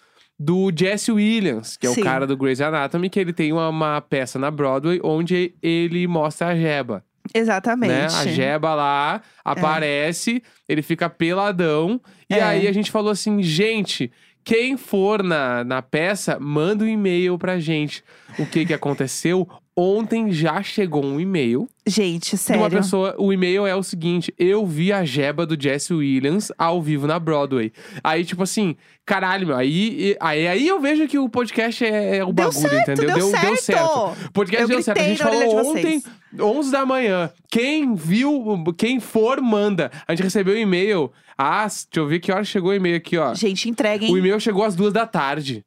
do 0.44 0.72
Jesse 0.74 1.12
Williams, 1.12 1.76
que 1.76 1.86
é 1.86 1.90
Sim. 1.90 2.00
o 2.00 2.04
cara 2.04 2.26
do 2.26 2.36
Grey's 2.36 2.60
Anatomy, 2.60 3.08
que 3.08 3.20
ele 3.20 3.32
tem 3.32 3.52
uma, 3.52 3.68
uma 3.68 4.00
peça 4.00 4.38
na 4.38 4.50
Broadway 4.50 5.00
onde 5.04 5.54
ele 5.62 6.06
mostra 6.08 6.48
a 6.48 6.56
Jeba. 6.56 7.04
Exatamente. 7.32 7.92
Né? 7.92 8.06
A 8.06 8.26
Jeba 8.26 8.74
lá 8.74 9.22
aparece, 9.44 10.42
ele 10.68 10.82
fica 10.82 11.08
peladão. 11.08 12.00
E 12.28 12.34
É. 12.34 12.42
aí 12.42 12.66
a 12.68 12.72
gente 12.72 12.90
falou 12.90 13.10
assim, 13.12 13.42
gente. 13.42 14.10
Quem 14.44 14.76
for 14.76 15.22
na, 15.22 15.62
na 15.62 15.80
peça, 15.80 16.36
manda 16.40 16.82
um 16.84 16.88
e-mail 16.88 17.38
pra 17.38 17.60
gente. 17.60 18.02
O 18.40 18.44
que 18.44 18.66
que 18.66 18.74
aconteceu? 18.74 19.48
Ontem 19.74 20.30
já 20.30 20.62
chegou 20.62 21.02
um 21.02 21.18
e-mail 21.18 21.66
Gente, 21.86 22.32
de 22.32 22.36
sério. 22.38 22.62
uma 22.62 22.68
pessoa, 22.68 23.14
o 23.18 23.32
e-mail 23.32 23.66
é 23.66 23.74
o 23.74 23.82
seguinte: 23.82 24.32
eu 24.38 24.66
vi 24.66 24.92
a 24.92 25.02
jeba 25.02 25.46
do 25.46 25.60
Jesse 25.60 25.94
Williams 25.94 26.52
ao 26.58 26.82
vivo 26.82 27.06
na 27.06 27.18
Broadway. 27.18 27.72
Aí, 28.04 28.22
tipo 28.22 28.42
assim, 28.42 28.76
caralho, 29.06 29.46
meu, 29.46 29.56
aí, 29.56 30.14
aí, 30.20 30.46
aí 30.46 30.68
eu 30.68 30.78
vejo 30.78 31.08
que 31.08 31.18
o 31.18 31.26
podcast 31.26 31.82
é, 31.84 32.18
é 32.18 32.24
o 32.24 32.32
Deu 32.34 32.50
bagulho, 32.52 32.68
certo, 32.68 32.90
entendeu? 32.90 33.14
deu 33.14 33.56
certo. 33.56 33.86
O 34.28 34.32
podcast 34.32 34.62
Eu 34.62 34.68
deu 34.68 34.82
certo. 34.82 34.98
A 35.00 35.04
gente 35.04 35.22
falou 35.22 35.40
de 35.40 35.68
ontem, 35.68 36.00
vocês. 36.00 36.04
11 36.38 36.70
da 36.70 36.84
manhã. 36.84 37.30
Quem 37.50 37.94
viu, 37.94 38.62
quem 38.76 39.00
for, 39.00 39.40
manda. 39.40 39.90
A 40.06 40.14
gente 40.14 40.24
recebeu 40.24 40.54
um 40.54 40.58
e-mail. 40.58 41.10
Ah, 41.36 41.62
deixa 41.62 41.86
eu 41.96 42.06
ver 42.06 42.20
que 42.20 42.30
hora 42.30 42.44
chegou 42.44 42.70
o 42.70 42.74
e-mail 42.74 42.96
aqui, 42.96 43.16
ó. 43.16 43.34
Gente, 43.34 43.70
entreguem. 43.70 44.12
O 44.12 44.18
e-mail 44.18 44.38
chegou 44.38 44.64
às 44.64 44.76
duas 44.76 44.92
da 44.92 45.06
tarde. 45.06 45.64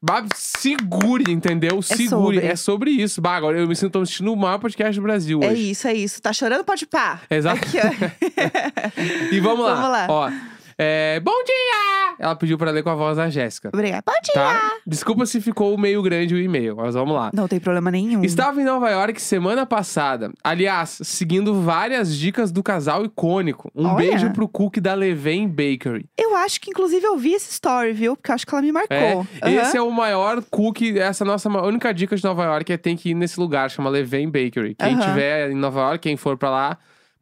Bah, 0.00 0.24
segure, 0.34 1.32
entendeu? 1.32 1.82
Segure. 1.82 2.08
sobre. 2.08 2.46
É 2.46 2.56
sobre 2.56 2.90
isso. 2.92 3.20
Bah, 3.20 3.36
agora 3.36 3.58
eu 3.58 3.66
me 3.66 3.74
sinto 3.74 4.04
sentindo 4.06 4.32
o 4.32 4.36
maior 4.36 4.58
podcast 4.58 4.94
do 4.94 5.02
Brasil 5.02 5.38
hoje. 5.40 5.48
É 5.48 5.54
isso, 5.54 5.88
é 5.88 5.94
isso. 5.94 6.22
Tá 6.22 6.32
chorando? 6.32 6.64
Pode 6.64 6.86
pá. 6.86 7.20
Exato. 7.28 7.60
Aqui, 7.60 7.78
ó. 7.78 9.32
E 9.34 9.40
vamos 9.40 9.64
lá. 9.64 9.74
Vamos 9.74 9.90
lá. 9.90 10.06
Ó, 10.08 10.30
É, 10.80 11.18
bom 11.18 11.32
dia! 11.44 12.14
Ela 12.20 12.36
pediu 12.36 12.56
pra 12.56 12.70
ler 12.70 12.84
com 12.84 12.90
a 12.90 12.94
voz 12.94 13.16
da 13.16 13.28
Jéssica. 13.28 13.70
Obrigada. 13.74 14.04
Bom 14.06 14.12
dia! 14.22 14.34
Tá? 14.34 14.72
Desculpa 14.86 15.26
se 15.26 15.40
ficou 15.40 15.76
meio 15.76 16.00
grande 16.02 16.36
o 16.36 16.38
e-mail, 16.38 16.76
mas 16.76 16.94
vamos 16.94 17.16
lá. 17.16 17.30
Não 17.34 17.48
tem 17.48 17.58
problema 17.58 17.90
nenhum. 17.90 18.22
Estava 18.22 18.60
em 18.60 18.64
Nova 18.64 18.88
York 18.88 19.20
semana 19.20 19.66
passada. 19.66 20.30
Aliás, 20.42 21.00
seguindo 21.02 21.60
várias 21.62 22.16
dicas 22.16 22.52
do 22.52 22.62
casal 22.62 23.04
icônico. 23.04 23.72
Um 23.74 23.88
Olha. 23.88 23.96
beijo 23.96 24.32
pro 24.32 24.46
Cook 24.46 24.78
da 24.78 24.94
Levain 24.94 25.48
Bakery. 25.48 26.08
Eu 26.16 26.36
acho 26.36 26.60
que, 26.60 26.70
inclusive, 26.70 27.04
eu 27.04 27.18
vi 27.18 27.32
esse 27.32 27.50
story, 27.50 27.92
viu? 27.92 28.16
Porque 28.16 28.30
eu 28.30 28.34
acho 28.36 28.46
que 28.46 28.54
ela 28.54 28.62
me 28.62 28.70
marcou. 28.70 29.26
É, 29.42 29.52
esse 29.52 29.76
é 29.76 29.82
o 29.82 29.90
maior 29.90 30.40
cookie, 30.48 30.96
essa 30.96 31.24
é 31.24 31.26
a 31.26 31.28
nossa 31.28 31.48
única 31.48 31.92
dica 31.92 32.14
de 32.14 32.22
Nova 32.22 32.44
York 32.44 32.72
é 32.72 32.76
tem 32.76 32.96
que 32.96 33.10
ir 33.10 33.14
nesse 33.14 33.40
lugar, 33.40 33.68
chama 33.68 33.90
Levain 33.90 34.26
Bakery. 34.26 34.76
Quem 34.76 34.94
Aham. 34.94 35.00
tiver 35.08 35.50
em 35.50 35.56
Nova 35.56 35.80
York, 35.80 35.98
quem 35.98 36.16
for 36.16 36.36
pra 36.36 36.50
lá, 36.50 36.78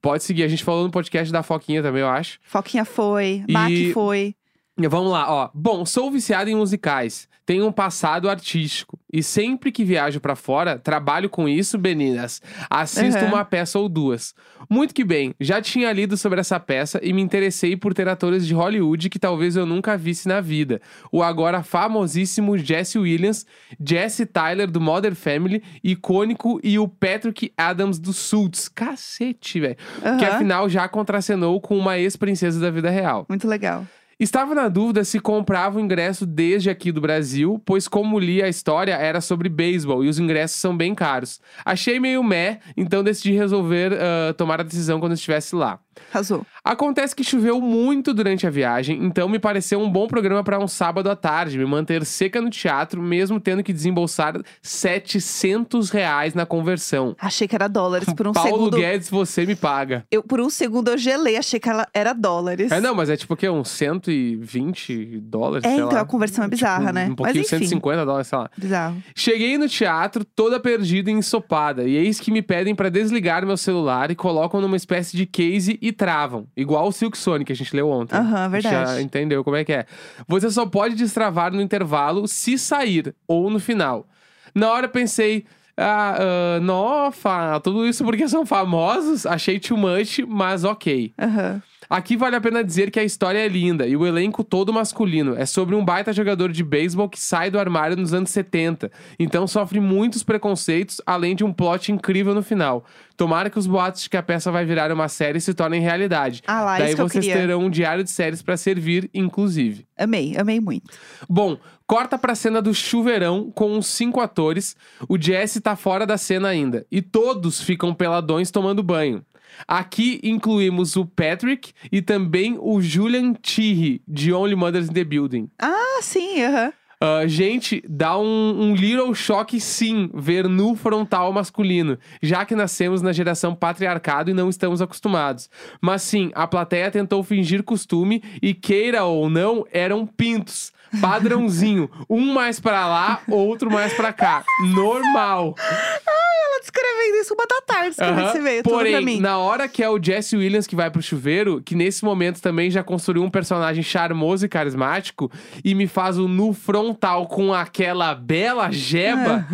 pode 0.06 0.22
seguir. 0.24 0.42
A 0.44 0.48
gente 0.48 0.62
falou 0.64 0.84
no 0.84 0.90
podcast 0.90 1.32
da 1.32 1.42
Foquinha 1.42 1.82
também, 1.82 2.02
eu 2.02 2.08
acho. 2.08 2.38
Foquinha 2.42 2.84
foi, 2.84 3.44
E- 3.48 3.52
Mac 3.52 3.72
foi. 3.92 4.34
Vamos 4.78 5.10
lá, 5.10 5.32
ó. 5.32 5.50
Bom, 5.54 5.84
sou 5.86 6.10
viciado 6.10 6.50
em 6.50 6.54
musicais. 6.54 7.28
Tenho 7.46 7.66
um 7.66 7.72
passado 7.72 8.28
artístico. 8.28 8.98
E 9.12 9.22
sempre 9.22 9.70
que 9.70 9.84
viajo 9.84 10.20
pra 10.20 10.34
fora, 10.34 10.78
trabalho 10.78 11.30
com 11.30 11.48
isso, 11.48 11.78
meninas. 11.78 12.42
Assisto 12.68 13.22
Uhum. 13.22 13.28
uma 13.28 13.44
peça 13.44 13.78
ou 13.78 13.88
duas. 13.88 14.34
Muito 14.68 14.92
que 14.92 15.04
bem, 15.04 15.32
já 15.40 15.62
tinha 15.62 15.92
lido 15.92 16.16
sobre 16.16 16.40
essa 16.40 16.58
peça 16.58 16.98
e 17.02 17.12
me 17.12 17.22
interessei 17.22 17.76
por 17.76 17.94
ter 17.94 18.08
atores 18.08 18.44
de 18.46 18.52
Hollywood 18.52 19.08
que 19.08 19.18
talvez 19.18 19.54
eu 19.54 19.64
nunca 19.64 19.96
visse 19.96 20.26
na 20.26 20.40
vida. 20.40 20.80
O 21.12 21.22
agora 21.22 21.62
famosíssimo 21.62 22.58
Jesse 22.58 22.98
Williams, 22.98 23.46
Jesse 23.80 24.26
Tyler 24.26 24.68
do 24.68 24.80
Modern 24.80 25.14
Family, 25.14 25.62
icônico, 25.84 26.60
e 26.64 26.78
o 26.80 26.88
Patrick 26.88 27.52
Adams 27.56 27.98
do 28.00 28.12
Suits. 28.12 28.68
Cacete, 28.68 29.60
velho. 29.60 29.76
Que 30.18 30.24
Aham. 30.24 30.34
afinal 30.34 30.68
já 30.68 30.88
contracenou 30.88 31.60
com 31.60 31.78
uma 31.78 31.96
ex-princesa 31.96 32.58
da 32.60 32.70
vida 32.72 32.90
real. 32.90 33.24
Muito 33.28 33.46
legal. 33.46 33.86
Estava 34.18 34.54
na 34.54 34.68
dúvida 34.68 35.04
se 35.04 35.20
comprava 35.20 35.76
o 35.76 35.80
ingresso 35.80 36.24
desde 36.24 36.70
aqui 36.70 36.90
do 36.90 37.02
Brasil, 37.02 37.60
pois 37.66 37.86
como 37.86 38.18
li 38.18 38.42
a 38.42 38.48
história 38.48 38.94
era 38.94 39.20
sobre 39.20 39.46
beisebol 39.50 40.02
e 40.02 40.08
os 40.08 40.18
ingressos 40.18 40.58
são 40.58 40.74
bem 40.74 40.94
caros. 40.94 41.38
Achei 41.62 42.00
meio 42.00 42.24
meh, 42.24 42.60
então 42.74 43.04
decidi 43.04 43.32
resolver 43.32 43.92
ah, 43.92 44.32
tomar 44.32 44.58
a 44.58 44.64
decisão 44.64 45.00
quando 45.00 45.12
estivesse 45.12 45.54
lá. 45.54 45.78
Arrasou. 46.10 46.46
Acontece 46.68 47.14
que 47.14 47.22
choveu 47.22 47.60
muito 47.60 48.12
durante 48.12 48.44
a 48.44 48.50
viagem, 48.50 49.04
então 49.04 49.28
me 49.28 49.38
pareceu 49.38 49.78
um 49.80 49.88
bom 49.88 50.08
programa 50.08 50.42
para 50.42 50.58
um 50.58 50.66
sábado 50.66 51.08
à 51.08 51.14
tarde, 51.14 51.56
me 51.56 51.64
manter 51.64 52.04
seca 52.04 52.40
no 52.40 52.50
teatro, 52.50 53.00
mesmo 53.00 53.38
tendo 53.38 53.62
que 53.62 53.72
desembolsar 53.72 54.34
700 54.60 55.90
reais 55.90 56.34
na 56.34 56.44
conversão. 56.44 57.14
Achei 57.20 57.46
que 57.46 57.54
era 57.54 57.68
dólares 57.68 58.12
por 58.12 58.26
um 58.26 58.32
Paulo 58.32 58.50
segundo. 58.50 58.76
Guedes, 58.78 59.08
você 59.08 59.46
me 59.46 59.54
paga. 59.54 60.04
Eu, 60.10 60.24
por 60.24 60.40
um 60.40 60.50
segundo 60.50 60.88
eu 60.90 60.98
gelei, 60.98 61.36
achei 61.36 61.60
que 61.60 61.68
ela 61.68 61.86
era 61.94 62.12
dólares. 62.12 62.72
É, 62.72 62.80
não, 62.80 62.96
mas 62.96 63.08
é 63.10 63.16
tipo 63.16 63.34
o 63.34 63.36
quê? 63.36 63.48
Uns 63.48 63.68
120 63.70 65.20
dólares, 65.20 65.64
É, 65.64 65.74
então 65.74 65.90
lá. 65.92 66.00
a 66.00 66.04
conversão 66.04 66.44
é 66.44 66.48
bizarra, 66.48 66.80
Tipo, 66.86 66.92
né? 66.94 67.04
Um 67.08 67.14
pouquinho, 67.14 67.38
Mas 67.38 67.52
enfim, 67.52 67.64
150 67.64 68.04
dólares, 68.04 68.26
sei 68.26 68.38
lá. 68.38 68.50
bizarro. 68.56 68.96
Cheguei 69.14 69.56
no 69.56 69.68
teatro 69.68 70.24
toda 70.24 70.58
perdida 70.58 71.10
e 71.10 71.14
ensopada, 71.14 71.84
e 71.84 71.94
eis 71.96 72.18
que 72.18 72.32
me 72.32 72.42
pedem 72.42 72.74
pra 72.74 72.88
desligar 72.88 73.46
meu 73.46 73.56
celular 73.56 74.10
e 74.10 74.16
colocam 74.16 74.60
numa 74.60 74.76
espécie 74.76 75.16
de 75.16 75.26
case 75.26 75.78
e 75.80 75.92
travam. 75.92 76.46
Igual 76.56 76.88
o 76.88 76.92
Silk 76.92 77.16
Sonic 77.18 77.46
que 77.46 77.52
a 77.52 77.56
gente 77.56 77.74
leu 77.76 77.88
ontem. 77.90 78.16
Aham, 78.16 78.46
A 78.46 78.50
gente 78.50 78.62
Já 78.62 78.70
verdade. 78.84 79.02
entendeu 79.02 79.44
como 79.44 79.56
é 79.56 79.64
que 79.64 79.72
é. 79.72 79.84
Você 80.26 80.50
só 80.50 80.64
pode 80.64 80.94
destravar 80.94 81.52
no 81.52 81.60
intervalo 81.60 82.26
se 82.26 82.56
sair, 82.58 83.14
ou 83.28 83.50
no 83.50 83.60
final. 83.60 84.08
Na 84.54 84.70
hora 84.70 84.88
pensei. 84.88 85.44
Ah, 85.78 86.16
ah, 86.56 86.60
nossa, 86.60 87.60
tudo 87.60 87.86
isso 87.86 88.02
porque 88.02 88.26
são 88.26 88.46
famosos? 88.46 89.26
Achei 89.26 89.60
too 89.60 89.76
much, 89.76 90.20
mas 90.26 90.64
ok. 90.64 91.12
Aham. 91.18 91.62
Aqui 91.88 92.16
vale 92.16 92.36
a 92.36 92.40
pena 92.40 92.64
dizer 92.64 92.90
que 92.90 92.98
a 92.98 93.04
história 93.04 93.38
é 93.38 93.48
linda 93.48 93.86
e 93.86 93.96
o 93.96 94.06
elenco 94.06 94.42
todo 94.42 94.72
masculino. 94.72 95.36
É 95.36 95.46
sobre 95.46 95.74
um 95.74 95.84
baita 95.84 96.12
jogador 96.12 96.50
de 96.50 96.64
beisebol 96.64 97.08
que 97.08 97.20
sai 97.20 97.50
do 97.50 97.58
armário 97.58 97.96
nos 97.96 98.12
anos 98.12 98.30
70. 98.30 98.90
Então 99.18 99.46
sofre 99.46 99.78
muitos 99.80 100.22
preconceitos, 100.22 101.00
além 101.06 101.34
de 101.36 101.44
um 101.44 101.52
plot 101.52 101.92
incrível 101.92 102.34
no 102.34 102.42
final. 102.42 102.84
Tomara 103.16 103.48
que 103.48 103.58
os 103.58 103.66
boatos 103.66 104.02
de 104.02 104.10
que 104.10 104.16
a 104.16 104.22
peça 104.22 104.50
vai 104.52 104.64
virar 104.66 104.92
uma 104.92 105.08
série 105.08 105.40
se 105.40 105.54
tornem 105.54 105.80
realidade. 105.80 106.42
Ah 106.46 106.60
lá, 106.62 106.78
Daí 106.78 106.88
isso 106.88 106.96
que 106.96 107.02
eu 107.02 107.08
vocês 107.08 107.24
queria. 107.24 107.40
terão 107.40 107.60
um 107.60 107.70
diário 107.70 108.04
de 108.04 108.10
séries 108.10 108.42
pra 108.42 108.56
servir, 108.56 109.08
inclusive. 109.14 109.86
Amei, 109.96 110.36
amei 110.36 110.60
muito. 110.60 110.90
Bom, 111.28 111.56
corta 111.86 112.18
pra 112.18 112.34
cena 112.34 112.60
do 112.60 112.74
chuveirão 112.74 113.50
com 113.54 113.78
os 113.78 113.86
cinco 113.86 114.20
atores. 114.20 114.76
O 115.08 115.16
Jesse 115.18 115.60
tá 115.62 115.74
fora 115.76 116.04
da 116.06 116.18
cena 116.18 116.48
ainda. 116.48 116.84
E 116.92 117.00
todos 117.00 117.60
ficam 117.62 117.94
peladões 117.94 118.50
tomando 118.50 118.82
banho. 118.82 119.24
Aqui 119.66 120.20
incluímos 120.22 120.96
o 120.96 121.04
Patrick 121.04 121.72
e 121.90 122.02
também 122.02 122.56
o 122.60 122.80
Julian 122.80 123.34
Thierry, 123.34 124.02
de 124.06 124.32
Only 124.32 124.54
Mothers 124.54 124.88
in 124.88 124.92
the 124.92 125.04
Building. 125.04 125.50
Ah, 125.58 125.98
sim, 126.02 126.42
aham. 126.42 126.72
Ah, 126.98 127.26
gente, 127.26 127.82
dá 127.86 128.18
um, 128.18 128.24
um 128.58 128.74
little 128.74 129.14
choque 129.14 129.60
sim 129.60 130.10
ver 130.14 130.48
nu 130.48 130.74
frontal 130.74 131.30
masculino, 131.30 131.98
já 132.22 132.42
que 132.46 132.56
nascemos 132.56 133.02
na 133.02 133.12
geração 133.12 133.54
patriarcado 133.54 134.30
e 134.30 134.34
não 134.34 134.48
estamos 134.48 134.80
acostumados. 134.80 135.50
Mas 135.78 136.00
sim, 136.00 136.30
a 136.34 136.46
plateia 136.46 136.90
tentou 136.90 137.22
fingir 137.22 137.62
costume 137.62 138.22
e, 138.40 138.54
queira 138.54 139.04
ou 139.04 139.28
não, 139.28 139.66
eram 139.70 140.06
pintos. 140.06 140.72
Padrãozinho. 141.00 141.90
um 142.08 142.32
mais 142.32 142.60
pra 142.60 142.86
lá, 142.86 143.20
outro 143.28 143.70
mais 143.70 143.92
pra 143.94 144.12
cá. 144.12 144.44
Normal. 144.74 145.54
Ela 145.58 146.60
descrevendo 146.60 147.16
isso 147.20 147.34
uma 147.34 147.44
da 147.46 147.60
tarde, 147.66 147.90
escrevendo 147.90 148.18
Aham. 148.20 148.28
esse 148.28 148.38
e-mail, 148.38 148.62
tudo 148.62 148.70
pra 148.72 148.78
Porém, 148.78 149.04
mim. 149.04 149.20
na 149.20 149.38
hora 149.38 149.68
que 149.68 149.82
é 149.82 149.88
o 149.88 150.02
Jesse 150.02 150.36
Williams 150.36 150.66
que 150.66 150.74
vai 150.76 150.90
pro 150.90 151.02
chuveiro, 151.02 151.60
que 151.62 151.74
nesse 151.74 152.04
momento 152.04 152.40
também 152.40 152.70
já 152.70 152.82
construiu 152.82 153.22
um 153.22 153.30
personagem 153.30 153.82
charmoso 153.82 154.46
e 154.46 154.48
carismático, 154.48 155.30
e 155.64 155.74
me 155.74 155.86
faz 155.86 156.18
o 156.18 156.26
nu 156.28 156.52
frontal 156.52 157.26
com 157.26 157.52
aquela 157.52 158.14
bela 158.14 158.70
jeba, 158.70 159.46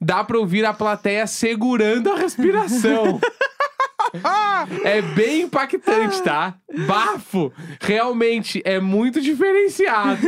dá 0.00 0.22
pra 0.24 0.38
ouvir 0.38 0.64
a 0.64 0.72
plateia 0.72 1.26
segurando 1.26 2.10
a 2.10 2.16
respiração. 2.16 3.20
É 4.84 5.02
bem 5.02 5.42
impactante, 5.42 6.22
tá? 6.22 6.54
Bafo! 6.86 7.52
Realmente 7.80 8.62
é 8.64 8.80
muito 8.80 9.20
diferenciado. 9.20 10.26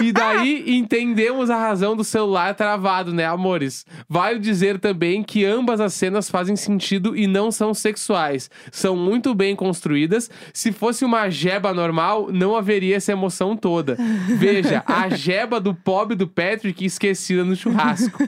E 0.00 0.12
daí 0.12 0.64
entendemos 0.76 1.50
a 1.50 1.56
razão 1.56 1.96
do 1.96 2.04
celular 2.04 2.54
travado, 2.54 3.12
né, 3.12 3.24
amores? 3.26 3.84
Vale 4.08 4.38
dizer 4.38 4.78
também 4.78 5.22
que 5.22 5.44
ambas 5.44 5.80
as 5.80 5.94
cenas 5.94 6.30
fazem 6.30 6.56
sentido 6.56 7.16
e 7.16 7.26
não 7.26 7.50
são 7.50 7.74
sexuais. 7.74 8.50
São 8.72 8.96
muito 8.96 9.34
bem 9.34 9.54
construídas. 9.54 10.30
Se 10.52 10.72
fosse 10.72 11.04
uma 11.04 11.30
jeba 11.30 11.72
normal, 11.72 12.30
não 12.32 12.56
haveria 12.56 12.96
essa 12.96 13.12
emoção 13.12 13.56
toda. 13.56 13.96
Veja, 14.38 14.82
a 14.86 15.08
jeba 15.08 15.60
do 15.60 15.74
pobre 15.74 16.16
do 16.16 16.26
Patrick 16.26 16.84
esquecida 16.84 17.44
no 17.44 17.56
churrasco. 17.56 18.18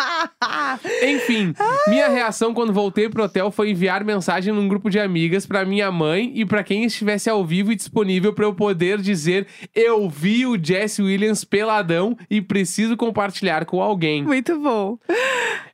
Enfim, 1.02 1.54
minha 1.88 2.08
reação 2.08 2.54
quando 2.54 2.72
voltei 2.72 3.08
pro 3.08 3.24
hotel 3.24 3.50
foi 3.50 3.70
enviar 3.70 4.04
mensagem 4.04 4.52
num 4.52 4.68
grupo 4.68 4.90
de 4.90 4.98
amigas 4.98 5.46
pra 5.46 5.64
minha 5.64 5.90
mãe 5.90 6.32
e 6.34 6.44
pra 6.44 6.62
quem 6.62 6.84
estivesse 6.84 7.28
ao 7.28 7.44
vivo 7.44 7.72
e 7.72 7.76
disponível 7.76 8.32
pra 8.32 8.44
eu 8.44 8.54
poder 8.54 9.00
dizer: 9.00 9.46
eu 9.74 10.08
vi 10.08 10.46
o 10.46 10.58
Jesse 10.62 11.02
Williams 11.02 11.44
peladão 11.44 12.16
e 12.30 12.40
preciso 12.40 12.96
compartilhar 12.96 13.64
com 13.64 13.80
alguém. 13.80 14.22
Muito 14.22 14.58
bom. 14.58 14.98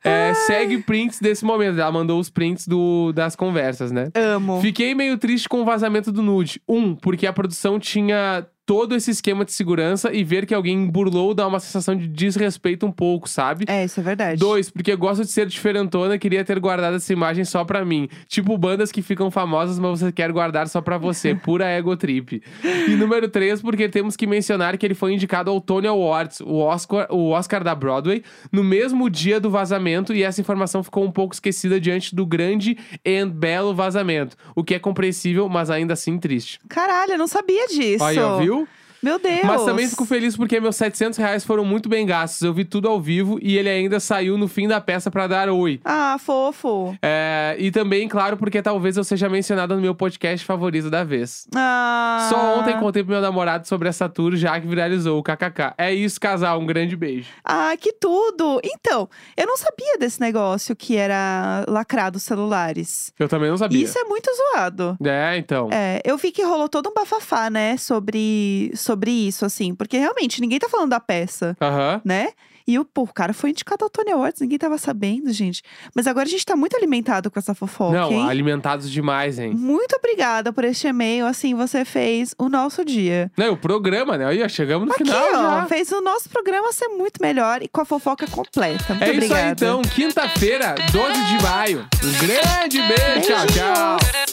É, 0.03 0.33
segue 0.33 0.77
prints 0.79 1.19
desse 1.19 1.43
momento. 1.43 1.79
Ela 1.79 1.91
mandou 1.91 2.19
os 2.19 2.29
prints 2.29 2.67
do, 2.67 3.11
das 3.13 3.35
conversas, 3.35 3.91
né? 3.91 4.09
Amo. 4.15 4.61
Fiquei 4.61 4.95
meio 4.95 5.17
triste 5.17 5.49
com 5.49 5.61
o 5.61 5.65
vazamento 5.65 6.11
do 6.11 6.21
nude. 6.21 6.61
Um, 6.67 6.95
porque 6.95 7.27
a 7.27 7.33
produção 7.33 7.79
tinha 7.79 8.45
todo 8.67 8.93
esse 8.93 9.09
esquema 9.09 9.45
de 9.45 9.53
segurança 9.53 10.13
e 10.13 10.25
ver 10.25 10.45
que 10.45 10.53
alguém 10.53 10.87
burlou 10.87 11.33
dá 11.33 11.47
uma 11.47 11.57
sensação 11.57 11.95
de 11.95 12.05
desrespeito 12.05 12.85
um 12.85 12.91
pouco, 12.91 13.27
sabe? 13.29 13.63
É, 13.65 13.85
isso 13.85 14.01
é 14.01 14.03
verdade. 14.03 14.37
Dois, 14.37 14.69
porque 14.69 14.91
eu 14.91 14.97
gosto 14.97 15.23
de 15.23 15.31
ser 15.31 15.47
diferentona, 15.47 16.17
queria 16.17 16.43
ter 16.43 16.59
guardado 16.59 16.97
essa 16.97 17.13
imagem 17.13 17.45
só 17.45 17.63
pra 17.63 17.85
mim. 17.85 18.09
Tipo 18.27 18.57
bandas 18.57 18.91
que 18.91 19.01
ficam 19.01 19.31
famosas, 19.31 19.79
mas 19.79 20.01
você 20.01 20.11
quer 20.11 20.29
guardar 20.33 20.67
só 20.67 20.81
pra 20.81 20.97
você. 20.97 21.33
Pura 21.47 21.65
ego 21.65 21.95
trip. 21.95 22.43
E 22.89 22.91
número 22.97 23.29
três, 23.29 23.61
porque 23.61 23.87
temos 23.87 24.17
que 24.17 24.27
mencionar 24.27 24.77
que 24.77 24.85
ele 24.85 24.95
foi 24.95 25.13
indicado 25.13 25.49
ao 25.49 25.61
Tony 25.61 25.87
Awards, 25.87 26.41
o 26.41 26.57
Oscar, 26.57 27.07
o 27.09 27.29
Oscar 27.29 27.63
da 27.63 27.73
Broadway, 27.73 28.21
no 28.51 28.65
mesmo 28.65 29.09
dia 29.09 29.39
do 29.39 29.49
vazamento, 29.49 30.13
e 30.13 30.23
essa 30.23 30.41
informação 30.41 30.83
ficou 30.83 31.05
um 31.05 31.11
pouco 31.11 31.33
esquecida 31.33 31.79
diante 31.79 32.13
do 32.13 32.25
grande 32.25 32.77
e 33.05 33.23
belo 33.23 33.73
vazamento. 33.73 34.35
O 34.53 34.61
que 34.61 34.75
é 34.75 34.79
compreensível, 34.79 35.47
mas 35.47 35.69
ainda 35.69 35.93
assim 35.93 36.17
triste. 36.19 36.59
Caralho, 36.67 37.13
eu 37.13 37.17
não 37.17 37.27
sabia 37.27 37.65
disso. 37.67 38.03
Aí, 38.03 38.19
ó, 38.19 38.39
viu? 38.39 38.56
Meu 39.01 39.19
Deus. 39.19 39.43
Mas 39.43 39.63
também 39.63 39.87
fico 39.87 40.05
feliz 40.05 40.35
porque 40.35 40.59
meus 40.59 40.75
700 40.75 41.17
reais 41.17 41.43
foram 41.43 41.63
muito 41.63 41.87
bem 41.87 42.05
gastos. 42.05 42.41
Eu 42.41 42.53
vi 42.53 42.65
tudo 42.65 42.87
ao 42.87 42.99
vivo 42.99 43.37
e 43.41 43.57
ele 43.57 43.69
ainda 43.69 43.99
saiu 43.99 44.37
no 44.37 44.47
fim 44.47 44.67
da 44.67 44.81
peça 44.81 45.11
pra 45.11 45.27
dar 45.27 45.49
oi. 45.49 45.79
Ah, 45.85 46.17
fofo. 46.19 46.97
É, 47.01 47.55
e 47.59 47.71
também, 47.71 48.07
claro, 48.07 48.37
porque 48.37 48.61
talvez 48.61 48.97
eu 48.97 49.03
seja 49.03 49.29
mencionado 49.29 49.75
no 49.75 49.81
meu 49.81 49.93
podcast 49.93 50.45
favorito 50.45 50.89
da 50.89 51.03
vez. 51.03 51.47
Ah. 51.55 52.27
Só 52.29 52.59
ontem 52.59 52.77
contei 52.79 53.03
pro 53.03 53.13
meu 53.13 53.21
namorado 53.21 53.67
sobre 53.67 53.87
essa 53.87 54.09
tour, 54.09 54.35
já 54.35 54.59
que 54.59 54.67
viralizou 54.67 55.19
o 55.19 55.23
kkk. 55.23 55.73
É 55.77 55.93
isso, 55.93 56.19
casal. 56.19 56.59
Um 56.59 56.65
grande 56.65 56.95
beijo. 56.95 57.29
Ah, 57.43 57.75
que 57.79 57.93
tudo! 57.93 58.59
Então, 58.63 59.07
eu 59.35 59.45
não 59.45 59.57
sabia 59.57 59.97
desse 59.99 60.19
negócio 60.19 60.75
que 60.75 60.95
era 60.95 61.63
lacrado 61.67 62.17
os 62.17 62.23
celulares. 62.23 63.13
Eu 63.19 63.27
também 63.27 63.49
não 63.49 63.57
sabia. 63.57 63.83
Isso 63.83 63.97
é 63.97 64.03
muito 64.03 64.29
zoado. 64.35 64.97
É, 65.03 65.37
então. 65.37 65.69
É, 65.71 66.01
eu 66.03 66.17
vi 66.17 66.31
que 66.31 66.43
rolou 66.43 66.67
todo 66.67 66.89
um 66.89 66.93
bafafá, 66.93 67.49
né, 67.49 67.77
sobre, 67.77 68.71
sobre 68.75 68.96
isso, 69.05 69.45
assim, 69.45 69.75
porque 69.75 69.97
realmente 69.97 70.41
ninguém 70.41 70.59
tá 70.59 70.67
falando 70.69 70.89
da 70.89 70.99
peça, 70.99 71.55
Aham. 71.61 72.01
né? 72.03 72.29
E 72.69 72.77
o, 72.77 72.83
pô, 72.83 73.03
o 73.03 73.07
cara 73.13 73.31
foi 73.33 73.51
indicado 73.51 73.85
ao 73.85 73.89
Tony 73.89 74.11
Awards, 74.11 74.41
ninguém 74.41 74.57
tava 74.57 74.77
sabendo, 74.77 75.31
gente. 75.31 75.61
Mas 75.95 76.05
agora 76.05 76.27
a 76.27 76.29
gente 76.29 76.45
tá 76.45 76.53
muito 76.53 76.75
alimentado 76.75 77.31
com 77.31 77.39
essa 77.39 77.55
fofoca, 77.55 77.97
Não, 77.97 78.11
hein? 78.11 78.27
alimentados 78.29 78.91
demais, 78.91 79.39
hein? 79.39 79.53
Muito 79.53 79.95
obrigada 79.95 80.51
por 80.51 80.65
este 80.65 80.85
e-mail, 80.85 81.25
assim, 81.25 81.55
você 81.55 81.85
fez 81.85 82.35
o 82.37 82.49
nosso 82.49 82.83
dia. 82.83 83.31
Não, 83.37 83.53
o 83.53 83.57
programa, 83.57 84.17
né? 84.17 84.25
Aí, 84.25 84.43
ó, 84.43 84.49
chegamos 84.49 84.85
no 84.85 84.93
Aqui, 84.93 85.05
final 85.05 85.29
ó, 85.29 85.59
já. 85.61 85.65
fez 85.67 85.89
o 85.93 86.01
nosso 86.01 86.27
programa 86.29 86.73
ser 86.73 86.89
muito 86.89 87.21
melhor 87.21 87.63
e 87.63 87.69
com 87.69 87.79
a 87.79 87.85
fofoca 87.85 88.27
completa. 88.27 88.83
Muito 88.89 89.03
É 89.03 89.07
isso 89.11 89.15
obrigada. 89.15 89.45
aí, 89.45 89.51
então. 89.53 89.81
Quinta-feira, 89.83 90.75
12 90.91 91.23
de 91.23 91.43
maio. 91.43 91.87
Um 92.03 92.27
grande 92.27 92.81
beijo. 92.81 93.27
Tchau, 93.29 93.47
tchau. 93.47 94.26